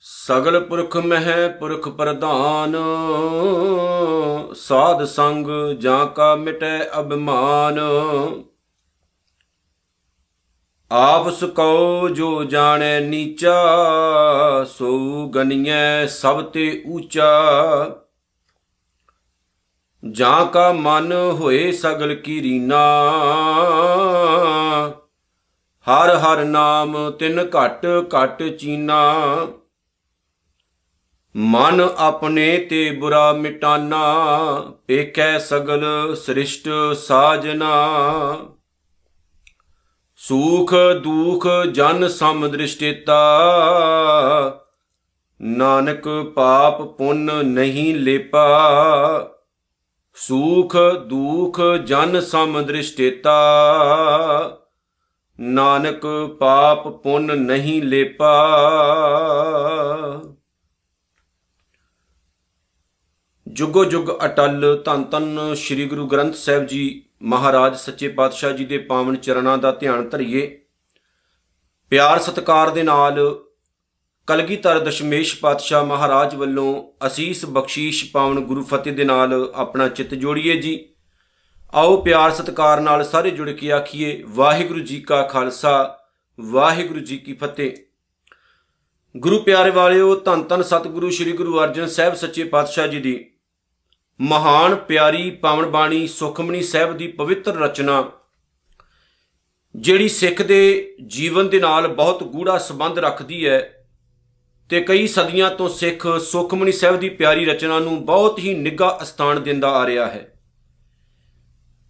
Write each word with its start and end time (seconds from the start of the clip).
ਸਗਲ 0.00 0.60
ਪੁਰਖ 0.60 0.96
ਮਹਿ 0.96 1.48
ਪੁਰਖ 1.48 1.88
ਪ੍ਰਧਾਨ, 1.88 2.76
ਸਾਧ 4.54 5.04
ਸੰਗ 5.04 5.46
ਜਾਂ 5.78 6.06
ਕਾ 6.06 6.36
ਮਿਟੈ 6.36 6.84
ਅਭਿਮਾਨ। 7.00 7.78
ਆਪ 10.92 11.30
ਸਕਉ 11.30 12.08
ਜੋ 12.08 12.44
ਜਾਣੈ 12.44 13.00
ਨੀਚਾ, 13.00 13.56
ਸੋ 14.64 15.26
ਗਨੀਐ 15.28 16.06
ਸਭ 16.06 16.42
ਤੇ 16.42 16.84
ਊਚਾ। 16.88 17.30
ਜਾਂ 20.12 20.46
ਕਾ 20.46 20.72
ਮਨ 20.72 21.12
ਹੋਏ 21.12 21.72
ਸਗਲ 21.72 22.14
ਕੀ 22.14 22.42
ਰੀਨਾ? 22.42 22.82
ਹਰ 25.86 26.16
ਹਰ 26.16 26.44
ਨਾਮ 26.44 27.10
ਤਿਨ 27.10 27.40
ਘਟ 27.40 27.86
ਘਟ 27.86 28.42
ਚੀਨਾ। 28.42 29.02
ਮਨ 31.36 31.88
ਆਪਣੇ 31.98 32.58
ਤੇ 32.58 32.90
ਬੁਰਾ 32.90 33.32
ਮਿਟਾਨਾ, 33.32 34.02
ਪੇਖੈ 34.86 35.38
ਸਗਲ 35.38 36.14
ਸ੍ਰਿਸ਼ਟ 36.14 36.68
ਸਾਜਨਾ। 36.96 37.72
ਸੂਖ 40.16 40.74
ਦੂਖ 41.02 41.46
ਜਨ 41.72 42.08
ਸਮ 42.08 42.48
ਦ੍ਰਿਸ਼ਟੇਤਾ, 42.48 43.20
ਨਾਨਕ 45.42 46.08
ਪਾਪ 46.34 46.82
ਪੁੰਨ 46.82 47.44
ਨਹੀਂ 47.44 47.94
ਲੇਪਾ। 47.94 48.48
ਸੂਖ 50.20 50.76
ਦੂਖ 51.06 51.60
ਜਨ 51.84 52.20
ਸਮ 52.20 52.62
ਦ੍ਰਿਸ਼ਟੇਤਾ। 52.62 53.34
ਨਾਨਕ 55.40 56.06
ਪਾਪ 56.40 56.88
ਪੁੰਨ 56.88 57.38
ਨਹੀਂ 57.38 57.82
ਲੇਪਾ। 57.82 58.32
ਜੁਗੋ 63.48 63.84
ਜੁਗ 63.84 64.08
ਅਟਲ 64.24 64.82
ਧੰਨ 64.84 65.04
ਧੰਨ 65.04 65.54
ਸ੍ਰੀ 65.54 65.86
ਗੁਰੂ 65.86 66.06
ਗ੍ਰੰਥ 66.06 66.34
ਸਾਹਿਬ 66.34 66.66
ਜੀ 66.66 67.04
ਮਹਾਰਾਜ 67.22 67.76
ਸੱਚੇ 67.76 68.08
ਪਾਤਸ਼ਾਹ 68.08 68.50
ਜੀ 68.50 68.64
ਦੇ 68.64 68.78
ਪਾਵਨ 68.78 69.16
ਚਰਨਾਂ 69.16 69.58
ਦਾ 69.58 69.72
ਧਿਆਨ 69.72 70.08
ਧਰਿਏ। 70.08 70.60
ਪਿਆਰ 71.90 72.18
ਸਤਕਾਰ 72.18 72.70
ਦੇ 72.70 72.82
ਨਾਲ 72.82 73.44
ਕਲਗੀਧਰ 74.28 74.78
ਦਸ਼ਮੇਸ਼ 74.78 75.40
ਪਾਤਸ਼ਾਹ 75.40 75.84
ਮਹਾਰਾਜ 75.84 76.34
ਵੱਲੋਂ 76.34 77.06
ਅਸੀਸ 77.06 77.44
ਬਖਸ਼ੀਸ਼ 77.44 78.12
ਪਾਵਨ 78.12 78.40
ਗੁਰੂ 78.40 78.62
ਫਤਿਹ 78.62 78.92
ਦੇ 78.92 79.04
ਨਾਲ 79.04 79.52
ਆਪਣਾ 79.54 79.88
ਚਿੱਤ 79.88 80.14
ਜੋੜੀਏ 80.14 80.56
ਜੀ। 80.56 80.88
ਆਓ 81.74 81.96
ਪਿਆਰ 81.96 82.30
ਸਤਕਾਰ 82.30 82.80
ਨਾਲ 82.80 83.04
ਸਾਰੇ 83.04 83.30
ਜੁੜ 83.30 83.50
ਕੇ 83.50 83.72
ਆਖੀਏ, 83.72 84.24
ਵਾਹਿਗੁਰੂ 84.28 84.80
ਜੀ 84.80 85.00
ਕਾ 85.00 85.22
ਖਾਲਸਾ, 85.22 85.98
ਵਾਹਿਗੁਰੂ 86.40 87.00
ਜੀ 87.00 87.16
ਕੀ 87.16 87.34
ਫਤਿਹ। 87.34 87.72
ਗੁਰੂ 89.16 89.38
ਪਿਆਰੇ 89.38 89.70
ਵਾਲਿਓ, 89.70 90.14
ਧੰਨ 90.16 90.42
ਧੰਨ 90.42 90.62
ਸਤਿਗੁਰੂ 90.62 91.10
ਸ੍ਰੀ 91.10 91.32
ਗੁਰੂ 91.32 91.58
ਅਰਜਨ 91.60 91.86
ਸਾਹਿਬ 91.86 92.14
ਸੱਚੇ 92.14 92.44
ਪਾਤਸ਼ਾਹ 92.44 92.86
ਜੀ 92.86 93.00
ਦੀ 93.00 93.30
ਮਹਾਨ 94.20 94.76
ਪਿਆਰੀ 94.76 95.30
ਪਾਵਨ 95.30 95.66
ਬਾਣੀ 95.66 96.06
ਸੁਖਮਨੀ 96.06 96.62
ਸਾਹਿਬ 96.62 96.96
ਦੀ 96.96 97.06
ਪਵਿੱਤਰ 97.06 97.56
ਰਚਨਾ, 97.56 98.04
ਜਿਹੜੀ 99.76 100.08
ਸਿੱਖ 100.08 100.42
ਦੇ 100.42 100.94
ਜੀਵਨ 101.06 101.48
ਦੇ 101.48 101.60
ਨਾਲ 101.60 101.88
ਬਹੁਤ 101.88 102.22
ਗੂੜਾ 102.22 102.58
ਸੰਬੰਧ 102.58 102.98
ਰੱਖਦੀ 102.98 103.48
ਹੈ 103.48 103.74
ਤੇ 104.68 104.80
ਕਈ 104.80 105.06
ਸਦੀਆਂ 105.06 105.50
ਤੋਂ 105.50 105.68
ਸਿੱਖ 105.68 106.06
ਸੁਖਮਨੀ 106.20 106.72
ਸਾਹਿਬ 106.72 106.96
ਦੀ 106.96 107.08
ਪਿਆਰੀ 107.08 107.44
ਰਚਨਾ 107.44 107.78
ਨੂੰ 107.78 108.06
ਬਹੁਤ 108.06 108.38
ਹੀ 108.38 108.54
ਨਿੱਘਾ 108.54 109.00
ਸਥਾਨ 109.04 109.42
ਦਿੰਦਾ 109.42 109.68
ਆ 109.68 109.86
ਰਿਹਾ 109.86 110.06
ਹੈ। 110.06 110.34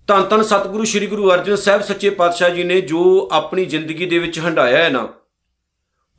ਧੰਨ 0.08 0.24
ਧੰਨ 0.24 0.42
ਸਤਿਗੁਰੂ, 0.42 0.84
ਸ੍ਰੀ 0.84 1.06
ਗੁਰੂ 1.06 1.30
ਅਰਜਨ 1.30 1.56
ਸਾਹਿਬ 1.56 1.82
ਸੱਚੇ 1.82 2.10
ਪਾਤਸ਼ਾਹ 2.10 2.50
ਜੀ 2.50 2.64
ਨੇ 2.64 2.80
ਜੋ 2.80 3.28
ਆਪਣੀ 3.32 3.64
ਜ਼ਿੰਦਗੀ 3.64 4.06
ਦੇ 4.06 4.18
ਵਿੱਚ 4.18 4.38
ਹੰਡਾਇਆ 4.38 4.84
ਹੈ 4.84 4.88
ਨਾ, 4.88 5.08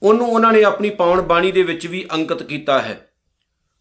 ਉਹਨੂੰ 0.04 0.32
ਉਹਨਾਂ 0.32 0.54
ਨੇ 0.54 0.64
ਆਪਣੀ 0.64 0.90
ਪਾਵਨ 0.90 1.22
ਬਾਣੀ 1.22 1.52
ਦੇ 1.52 1.64
ਵਿੱਚ 1.64 1.88
ਵੀ 1.88 2.06
ਅੰਕਿਤ 2.14 2.44
ਕੀਤਾ 2.44 2.82
ਹੈ। 2.82 3.12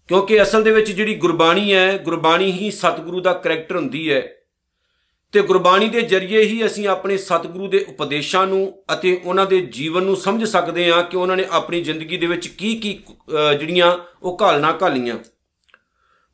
ਕਿਉਂਕਿ 0.08 0.42
ਅਸਲ 0.42 0.62
ਦੇ 0.62 0.70
ਵਿੱਚ 0.70 0.92
ਜਿਹੜੀ 0.92 1.14
ਗੁਰਬਾਣੀ 1.14 1.72
ਹੈ, 1.72 1.98
ਗੁਰਬਾਣੀ 1.98 2.52
ਹੀ 2.52 2.70
ਸਤਿਗੁਰੂ 2.70 3.20
ਦਾ 3.20 3.32
ਕਰੈਕਟਰ 3.32 3.76
ਹੁੰਦੀ 3.76 4.12
ਹੈ। 4.12 4.32
ਤੇ 5.32 5.42
ਗੁਰਬਾਣੀ 5.42 5.88
ਦੇ 5.88 6.02
ਜ਼ਰੀਏ 6.02 6.42
ਹੀ 6.42 6.66
ਅਸੀਂ 6.66 6.88
ਆਪਣੇ 6.88 7.16
ਸਤਿਗੁਰੂ 7.16 7.68
ਦੇ 7.68 7.84
ਉਪਦੇਸ਼ਾਂ 7.88 8.46
ਨੂੰ 8.46 8.82
ਅਤੇ 8.92 9.20
ਉਹਨਾਂ 9.24 9.46
ਦੇ 9.46 9.60
ਜੀਵਨ 9.60 10.02
ਨੂੰ 10.02 10.16
ਸਮਝ 10.16 10.44
ਸਕਦੇ 10.44 10.92
ਹਾਂ 10.92 11.02
ਕਿ 11.02 11.16
ਉਹਨਾਂ 11.16 11.36
ਨੇ 11.36 11.44
ਆਪਣੀ 11.50 11.80
ਜ਼ਿੰਦਗੀ 11.82 12.16
ਦੇ 12.16 12.26
ਵਿੱਚ 12.26 12.48
ਕੀ 12.48 12.76
ਕੀ 12.78 13.04
ਜਿਹੜੀਆਂ 13.58 13.98
ਉਹ 14.22 14.38
ਘਾਲਣਾ 14.42 14.78
ਘਾਲੀਆਂ। 14.82 15.18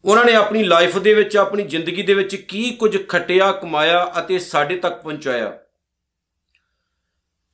ਉਹਨਾਂ 0.04 0.24
ਨੇ 0.24 0.34
ਆਪਣੀ 0.34 0.62
ਲਾਈਫ 0.64 0.98
ਦੇ 0.98 1.14
ਵਿੱਚ, 1.14 1.36
ਆਪਣੀ 1.36 1.62
ਜ਼ਿੰਦਗੀ 1.62 2.02
ਦੇ 2.02 2.14
ਵਿੱਚ 2.14 2.36
ਕੀ 2.36 2.70
ਕੁਝ 2.70 2.98
ਖਟਿਆ, 3.08 3.52
ਕਮਾਇਆ 3.52 4.12
ਅਤੇ 4.18 4.38
ਸਾਡੇ 4.38 4.76
ਤੱਕ 4.76 5.02
ਪਹੁੰਚਾਇਆ। 5.02 5.58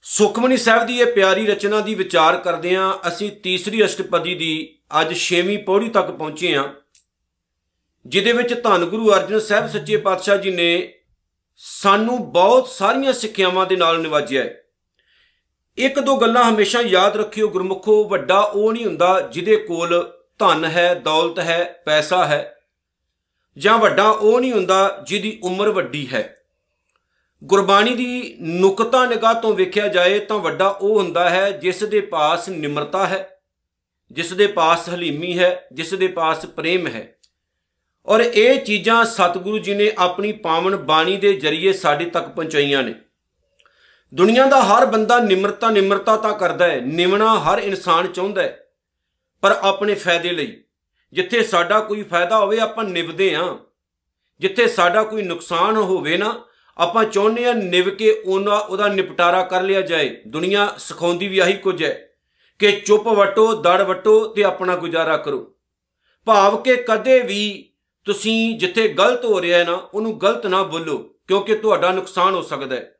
ਸੁਖਮਨੀ 0.02 0.56
ਸਾਹਿਬ 0.56 0.86
ਦੀ 0.86 1.00
ਇਹ 1.00 1.06
ਪਿਆਰੀ 1.06 1.46
ਰਚਨਾ 1.46 1.80
ਦੀ 1.80 1.94
ਵਿਚਾਰ 1.94 2.36
ਕਰਦੇ 2.36 2.76
ਆਂ 2.76 3.08
ਅਸੀਂ 3.08 3.30
ਤੀਸਰੀ 3.32 3.84
ਅਸ਼ਟਪਦੀ 3.84 4.34
ਦੀ 4.34 4.78
ਅੱਜ 5.00 5.14
6ਵੀਂ 5.18 5.58
ਪੌੜੀ 5.58 5.88
ਤੱਕ 5.88 6.10
ਪਹੁੰਚੇ 6.10 6.54
ਆਂ 6.54 6.64
ਜਿਦੇ 8.06 8.32
ਵਿੱਚ 8.32 8.62
ਧੰਨ 8.62 8.84
ਗੁਰੂ 8.84 9.12
ਅਰਜਨ 9.12 9.38
ਸਾਹਿਬ 9.38 9.66
ਸੱਚੇ 9.66 9.96
ਪਾਤਸ਼ਾਹ 9.96 10.36
ਜੀ 10.36 10.50
ਨੇ 10.50 10.70
ਸਾਨੂੰ 11.62 12.32
ਬਹੁਤ 12.32 12.68
ਸਾਰੀਆਂ 12.68 13.12
ਸਿੱਖਿਆਵਾਂ 13.12 13.66
ਦੇ 13.66 13.76
ਨਾਲ 13.76 14.00
ਨਿਵਾਜਿਆ 14.00 14.44
ਹੈ। 14.44 14.60
ਇੱਕ 15.78 16.00
ਦੋ 16.00 16.16
ਗੱਲਾਂ 16.16 16.44
ਹਮੇਸ਼ਾ 16.44 16.80
ਯਾਦ 16.80 17.16
ਰੱਖਿਓ 17.16 17.48
ਗੁਰਮੁਖੋ, 17.48 18.04
ਵੱਡਾ 18.04 18.38
ਉਹ 18.38 18.72
ਨਹੀਂ 18.72 18.84
ਹੁੰਦਾ 18.86 19.20
ਜਿਹਦੇ 19.20 19.56
ਕੋਲ 19.56 20.12
ਧਨ 20.38 20.64
ਹੈ, 20.64 20.94
ਦੌਲਤ 20.94 21.38
ਹੈ, 21.38 21.82
ਪੈਸਾ 21.86 22.26
ਹੈ 22.26 22.56
ਜਾਂ 23.58 23.78
ਵੱਡਾ 23.78 24.08
ਉਹ 24.08 24.40
ਨਹੀਂ 24.40 24.52
ਹੁੰਦਾ 24.52 25.04
ਜਿਹਦੀ 25.06 25.40
ਉਮਰ 25.42 25.68
ਵੱਡੀ 25.68 26.08
ਹੈ। 26.12 26.36
ਗੁਰਬਾਣੀ 27.44 27.94
ਦੀ 27.94 28.36
ਨੁਕਤਾ 28.40 29.06
ਨਿਗਾਹ 29.06 29.34
ਤੋਂ 29.34 29.54
ਵੇਖਿਆ 29.54 29.88
ਜਾਏ 29.88 30.18
ਤਾਂ 30.18 30.38
ਵੱਡਾ 30.38 30.68
ਉਹ 30.68 30.98
ਹੁੰਦਾ 30.98 31.30
ਹੈ 31.30 31.50
ਜਿਸ 31.50 31.84
ਦੇ 31.84 32.00
ਪਾਸ 32.00 32.48
ਨਿਮਰਤਾ 32.48 33.06
ਹੈ, 33.06 33.40
ਜਿਸ 34.10 34.32
ਦੇ 34.32 34.46
ਪਾਸ 34.46 34.88
ਹਲੀਮੀ 34.88 35.38
ਹੈ, 35.38 35.66
ਜਿਸ 35.72 35.94
ਦੇ 35.94 36.08
ਪਾਸ 36.08 36.46
ਪ੍ਰੇਮ 36.46 36.86
ਹੈ। 36.86 37.14
ਔਰ 38.06 38.20
ਇਹ 38.20 38.60
ਚੀਜ਼ਾਂ 38.60 39.04
ਸਤਿਗੁਰੂ 39.04 39.58
ਜੀ 39.58 39.74
ਨੇ 39.74 39.90
ਆਪਣੀ 39.98 40.32
ਪਾਵਨ 40.32 40.76
ਬਾਣੀ 40.76 41.16
ਦੇ 41.16 41.32
ਜ਼ਰੀਏ 41.32 41.72
ਸਾਡੇ 41.72 42.04
ਤੱਕ 42.04 42.28
ਪਹੁੰਚਾਈਆਂ 42.28 42.82
ਨੇ। 42.82 42.94
ਦੁਨੀਆ 44.12 44.46
ਦਾ 44.46 44.60
ਹਰ 44.62 44.86
ਬੰਦਾ 44.86 45.18
ਨਿਮਰਤਾ 45.18 45.70
ਨਿਮਰਤਾ 45.70 46.16
ਤਾਂ 46.16 46.32
ਕਰਦਾ 46.34 46.66
ਹੈ, 46.66 46.80
ਨਿਮਣਾ 46.80 47.38
ਹਰ 47.40 47.58
ਇਨਸਾਨ 47.58 48.06
ਚਾਹੁੰਦਾ 48.06 48.42
ਹੈ, 48.42 48.66
ਪਰ 49.42 49.50
ਆਪਣੇ 49.52 49.94
ਫਾਇਦੇ 49.94 50.30
ਲਈ। 50.30 50.56
ਜਿੱਥੇ 51.12 51.42
ਸਾਡਾ 51.42 51.80
ਕੋਈ 51.80 52.02
ਫਾਇਦਾ 52.02 52.38
ਹੋਵੇ, 52.38 52.58
ਆਪਾਂ 52.58 52.84
ਨਿਵਦੇ 52.84 53.34
ਆਂ 53.34 53.54
ਜਿੱਥੇ 54.40 54.66
ਸਾਡਾ 54.66 55.02
ਕੋਈ 55.02 55.22
ਨੁਕਸਾਨ 55.22 55.76
ਹੋਵੇ 55.76 56.16
ਨਾ, 56.16 56.34
ਆਪਾਂ 56.76 57.04
ਚਾਹੁੰਦੇ 57.04 57.46
ਆ 57.46 57.52
ਨਿਵ 57.52 57.90
ਕੇ 57.90 58.10
ਉਹਨਾਂ, 58.26 58.60
ਉਹਦਾ 58.60 58.88
ਨਿਪਟਾਰਾ 58.88 59.42
ਕਰ 59.42 59.62
ਲਿਆ 59.62 59.80
ਜਾਏ। 59.80 60.08
ਦੁਨੀਆ 60.26 60.68
ਸਿਖਾਉਂਦੀ 60.78 61.28
ਵੀ 61.28 61.38
ਆਹੀ 61.38 61.52
ਕੁਝ 61.52 61.82
ਹੈ 61.84 61.98
ਕਿ 62.60 62.70
ਚੁੱਪ 62.86 63.08
ਵਟੋ, 63.08 63.54
ਦੜ 63.54 63.80
ਵਟੋ 63.82 64.24
ਤੇ 64.26 64.44
ਆਪਣਾ 64.44 64.76
ਗੁਜ਼ਾਰਾ 64.76 65.16
ਕਰੋ। 65.16 65.54
ਭਾਵ 66.26 66.56
ਕਿ 66.56 66.76
ਕਦੇ 66.88 67.20
ਵੀ 67.20 67.69
ਤੁਸੀਂ 68.10 68.58
ਜਿੱਥੇ 68.58 68.88
ਗਲਤ 68.88 69.24
ਹੋ 69.24 69.42
ਰਿਹਾ 69.42 69.58
ਹੈ 69.58 69.64
ਨਾ, 69.64 69.88
ਉਹਨੂੰ 69.94 70.20
ਗਲਤ 70.20 70.46
ਨਾ 70.46 70.62
ਬੋਲੋ, 70.62 70.98
ਕਿਉਂਕਿ 70.98 71.54
ਤੁਹਾਡਾ 71.54 71.92
ਨੁਕਸਾਨ 71.92 72.34
ਹੋ 72.34 72.42
ਸਕਦਾ 72.42 72.76
ਹੈ। 72.76 72.94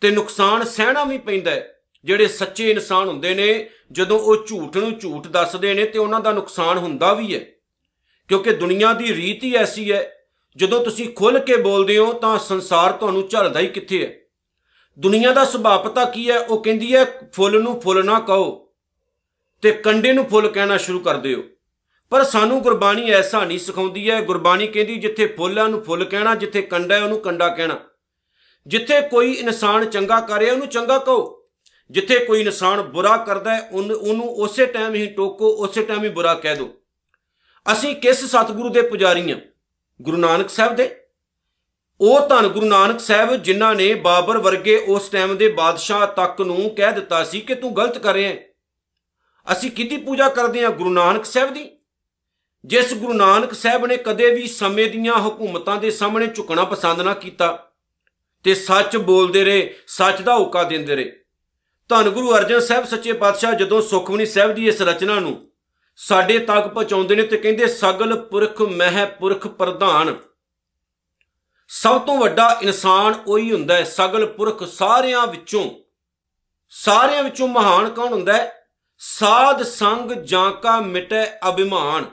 ਤੇ 0.00 0.10
ਨੁਕਸਾਨ 0.10 0.64
ਸਹਿਣਾ 0.64 1.04
ਵੀ 1.04 1.18
ਪੈਂਦਾ 1.18 1.50
ਹੈ। 1.50 1.78
ਜਿਹੜੇ 2.04 2.26
ਸੱਚੇ 2.26 2.70
ਇਨਸਾਨ 2.70 3.08
ਹੁੰਦੇ 3.08 3.34
ਨੇ, 3.34 3.70
ਜਦੋਂ 3.92 4.18
ਉਹ 4.18 4.36
ਝੂਠ 4.46 4.76
ਨੂੰ 4.76 4.98
ਝੂਠ 4.98 5.26
ਦੱਸਦੇ 5.26 5.74
ਨੇ, 5.74 5.84
ਤੇ 5.84 5.98
ਉਹਨਾਂ 5.98 6.20
ਦਾ 6.20 6.32
ਨੁਕਸਾਨ 6.32 6.78
ਹੁੰਦਾ 6.78 7.12
ਵੀ 7.12 7.34
ਹੈ। 7.34 7.40
ਕਿਉਂਕਿ 8.28 8.52
ਦੁਨੀਆ 8.52 8.92
ਦੀ 8.92 9.14
ਰੀਤ 9.14 9.44
ਹੀ 9.44 9.54
ਐਸੀ 9.54 9.92
ਹੈ, 9.92 10.12
ਜਦੋਂ 10.56 10.84
ਤੁਸੀਂ 10.84 11.14
ਖੁੱਲ 11.14 11.38
ਕੇ 11.38 11.56
ਬੋਲਦੇ 11.56 11.98
ਹੋ, 11.98 12.12
ਤਾਂ 12.12 12.38
ਸੰਸਾਰ 12.38 12.92
ਤੁਹਾਨੂੰ 12.92 13.28
ਝਲਦਾ 13.28 13.60
ਹੀ 13.60 13.66
ਕਿੱਥੇ 13.66 14.06
ਹੈ? 14.06 14.14
ਦੁਨੀਆ 14.98 15.32
ਦਾ 15.32 15.44
ਸੁਭਾਅ 15.44 15.78
ਪਤਾ 15.78 16.04
ਕੀ 16.04 16.30
ਹੈ? 16.30 16.38
ਉਹ 16.38 16.64
ਕਹਿੰਦੀ 16.64 16.94
ਹੈ, 16.94 17.04
ਫੁੱਲ 17.32 17.62
ਨੂੰ 17.62 17.80
ਫੁੱਲ 17.80 18.04
ਨਾ 18.04 18.20
ਕਹੋ, 18.20 18.68
ਤੇ 19.62 19.72
ਕੰਡੇ 19.72 20.12
ਨੂੰ 20.12 20.24
ਫੁੱਲ 20.24 20.48
ਕਹਿਣਾ 20.48 20.76
ਸ਼ੁਰੂ 20.76 21.00
ਕਰ 21.00 21.16
ਦਿਓ। 21.16 21.44
ਪਰ 22.12 22.24
ਸਾਨੂੰ 22.24 22.60
ਗੁਰਬਾਣੀ 22.62 23.10
ਐਸਾ 23.10 23.44
ਨਹੀਂ 23.44 23.58
ਸਿਖਾਉਂਦੀ 23.58 24.10
ਹੈ। 24.10 24.20
ਗੁਰਬਾਣੀ 24.22 24.66
ਕਹਿੰਦੀ, 24.66 24.96
ਜਿੱਥੇ 24.96 25.26
ਫੁੱਲਾਂ 25.26 25.68
ਨੂੰ 25.68 25.82
ਫੁੱਲ 25.84 26.04
ਕਹਿਣਾ, 26.04 26.34
ਜਿੱਥੇ 26.34 26.62
ਕੰਡਾ 26.62 26.94
ਹੈ 26.94 27.02
ਉਹਨੂੰ 27.02 27.20
ਕੰਡਾ 27.20 27.48
ਕਹਿਣਾ। 27.48 27.78
ਜਿੱਥੇ 28.66 29.00
ਕੋਈ 29.00 29.32
ਇਨਸਾਨ 29.32 29.84
ਚੰਗਾ 29.84 30.20
ਕਰੇ 30.20 30.50
ਉਹਨੂੰ 30.50 30.66
ਚੰਗਾ 30.66 30.98
ਕਹੋ। 30.98 31.48
ਜਿੱਥੇ 31.90 32.18
ਕੋਈ 32.18 32.40
ਇਨਸਾਨ 32.40 32.82
ਬੁਰਾ 32.82 33.16
ਕਰਦਾ 33.16 33.54
ਹੈ, 33.54 33.68
ਉਹਨੂੰ 33.72 34.28
ਉਸੇ 34.28 34.66
ਟਾਈਮ 34.66 34.94
ਹੀ 34.94 35.06
ਟੋਕੋ, 35.06 35.48
ਉਸੇ 35.48 35.82
ਟਾਈਮ 35.82 36.04
ਹੀ 36.04 36.08
ਬੁਰਾ 36.08 36.34
ਕਹਿ 36.34 36.56
ਦਿਓ 36.56 36.70
ਅਸੀਂ 37.72 37.96
ਕਿਸ 37.96 38.24
ਸਤਿਗੁਰੂ 38.24 38.68
ਦੇ 38.68 38.82
ਪੁਜਾਰੀ 38.82 39.32
ਹਾਂ? 39.32 39.40
ਗੁਰੂ 40.02 40.16
ਨਾਨਕ 40.16 40.50
ਸਾਹਿਬ 40.50 40.76
ਦੇ। 40.76 40.94
ਉਹ 42.00 42.28
ਧੰਨ 42.28 42.46
ਗੁਰੂ 42.46 42.66
ਨਾਨਕ 42.66 43.00
ਸਾਹਿਬ 43.00 43.34
ਜਿਨ੍ਹਾਂ 43.36 43.74
ਨੇ 43.74 43.94
ਬਾਬਰ 43.94 44.38
ਵਰਗੇ 44.38 44.76
ਉਸ 44.76 45.08
ਟਾਈਮ 45.08 45.36
ਦੇ 45.36 45.48
ਬਾਦਸ਼ਾਹ 45.48 46.06
ਤੱਕ 46.06 46.40
ਨੂੰ 46.40 46.70
ਕਹਿ 46.70 46.92
ਦਿੱਤਾ 46.92 47.24
ਸੀ 47.24 47.40
ਕਿ 47.40 47.54
ਤੂੰ 47.54 47.76
ਗਲਤ 47.76 47.98
ਕਰ 47.98 48.12
ਰਿਹਾ 48.12 48.30
ਹੈ। 48.30 48.38
ਅਸੀਂ 49.52 49.70
ਕਿਹਦੀ 49.70 49.96
ਪੂਜਾ 49.96 50.28
ਕਰਦੇ 50.28 50.64
ਹਾਂ 50.64 50.70
ਗੁਰੂ 50.70 50.90
ਨਾਨਕ 50.90 51.24
ਸਾਹਿਬ 51.24 51.54
ਦੀ? 51.54 51.70
ਜਿਸ 52.64 52.94
ਗੁਰੂ 52.94 53.12
ਨਾਨਕ 53.12 53.52
ਸਾਹਿਬ 53.52 53.86
ਨੇ 53.86 53.96
ਕਦੇ 53.96 54.34
ਵੀ 54.34 54.46
ਸਮੇਂ 54.46 54.90
ਦੀਆਂ 54.90 55.14
ਹਕੂਮਤਾਂ 55.14 55.76
ਦੇ 55.76 55.90
ਸਾਹਮਣੇ 55.90 56.26
ਝੁਕਣਾ 56.26 56.64
ਪਸੰਦ 56.64 57.00
ਨਾ 57.00 57.14
ਕੀਤਾ 57.14 57.70
ਤੇ 58.44 58.54
ਸੱਚ 58.54 58.96
ਬੋਲਦੇ 58.96 59.44
ਰਹੇ, 59.44 59.74
ਸੱਚ 59.86 60.22
ਦਾ 60.22 60.34
ਹੁਕਾ 60.34 60.62
ਦਿੰਦੇ 60.62 60.96
ਰਹੇ। 60.96 61.12
ਧੰਨ 61.88 62.10
ਗੁਰੂ 62.10 62.36
ਅਰਜਨ 62.36 62.60
ਸਾਹਿਬ 62.60 62.86
ਸੱਚੇ 62.86 63.12
ਪਾਤਸ਼ਾਹ 63.12 63.52
ਜਦੋਂ 63.52 63.82
ਸੁਖਮਨੀ 63.82 64.26
ਸਾਹਿਬ 64.26 64.54
ਦੀ 64.54 64.68
ਇਸ 64.68 64.82
ਰਚਨਾ 64.82 65.20
ਨੂੰ 65.20 65.48
ਸਾਡੇ 65.96 66.38
ਤੱਕ 66.38 66.66
ਪਹੁੰਚਾਉਂਦੇ 66.66 67.14
ਨੇ 67.14 67.22
ਤੇ 67.22 67.36
ਕਹਿੰਦੇ, 67.36 67.66
ਸਗਲ 67.66 68.20
ਪੁਰਖ 68.20 68.60
ਮਹਿ 68.62 69.06
ਪੁਰਖ 69.06 69.46
ਪ੍ਰਧਾਨ। 69.46 70.16
ਸਭ 71.68 72.00
ਤੋਂ 72.00 72.18
ਵੱਡਾ 72.18 72.58
ਇਨਸਾਨ 72.62 73.14
ਉਹੀ 73.26 73.52
ਹੁੰਦਾ 73.52 73.74
ਹੈ, 73.74 73.84
ਸਗਲ 73.84 74.26
ਪੁਰਖ 74.26 74.64
ਸਾਰਿਆਂ 74.64 75.26
ਵਿੱਚੋਂ। 75.26 75.70
ਸਾਰਿਆਂ 76.70 77.22
ਵਿੱਚੋਂ 77.22 77.48
ਮਹਾਨ 77.48 77.90
ਕੌਣ 77.90 78.12
ਹੁੰਦਾ 78.12 78.32
ਹੈ? 78.32 78.66
ਸਾਧ 78.98 79.62
ਸੰਗ 79.62 80.12
ਜਾਂ 80.12 80.50
ਕਾ 80.50 80.80
ਮਿਟੈ 80.80 81.26
ਅਭਿਮਾਨ। 81.48 82.04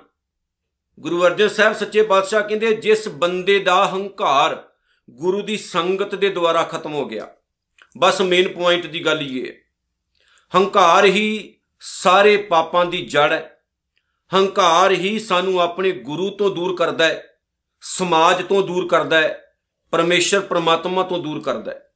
ਗੁਰੂ 1.00 1.26
ਅਰਜਨ 1.26 1.48
ਸਾਹਿਬ 1.48 1.74
ਸੱਚੇ 1.74 2.04
ਪਾਤਸ਼ਾਹ 2.04 2.44
ਕਹਿੰਦੇ, 2.44 2.76
ਜਿਸ 2.76 3.08
ਬੰਦੇ 3.08 3.60
ਦਾ 3.60 3.88
ਹੰਕਾਰ 3.88 4.70
ਗੁਰੂ 5.10 5.42
ਦੀ 5.42 5.58
ਸੰਗਤ 5.58 6.16
ਦੇ 6.16 6.30
ਦੁਆਰਾ 6.30 6.64
ਖਤਮ 6.64 6.94
ਹੋ 6.94 7.06
ਗਿਆ। 7.06 7.28
ਬਸ 7.98 8.22
ਮੇਨ 8.22 8.48
ਪੁਆਇੰਟ 8.48 8.86
ਦੀ 8.86 9.06
ਗੱਲ 9.06 9.22
ਇਹ 9.22 9.48
ਹੈ। 9.48 9.54
ਹੰਕਾਰ 10.56 11.06
ਹੀ 11.06 11.60
ਸਾਰੇ 11.80 12.38
ਪਾਪਾਂ 12.38 12.86
ਦੀ 12.86 13.06
ਜੜ 13.06 13.32
ਹੈ। 13.34 13.62
ਹੰਕਾਰ 14.34 14.92
ਹੀ 14.92 15.20
ਸਾਨੂੰ 15.20 15.62
ਆਪਣੇ 15.62 15.92
ਗੁਰੂ 15.92 16.30
ਤੋਂ 16.30 16.50
ਦੂਰ 16.50 16.76
ਕਰਦਾ 16.76 17.06
ਹੈ, 17.06 17.28
ਸਮਾਜ 17.82 18.48
ਤੋਂ 18.48 18.64
ਦੂਰ 18.64 18.88
ਕਰਦਾ 18.88 19.18
ਹੈ, 19.18 19.54
ਪਰਮੇਸ਼ਰ 19.92 20.40
ਪ੍ਰਮਾਤਮਾ 20.40 21.04
ਤੋਂ 21.04 21.18
ਦੂਰ 21.18 21.42
ਕਰਦਾ 21.42 21.72
ਹੈ। 21.72 21.92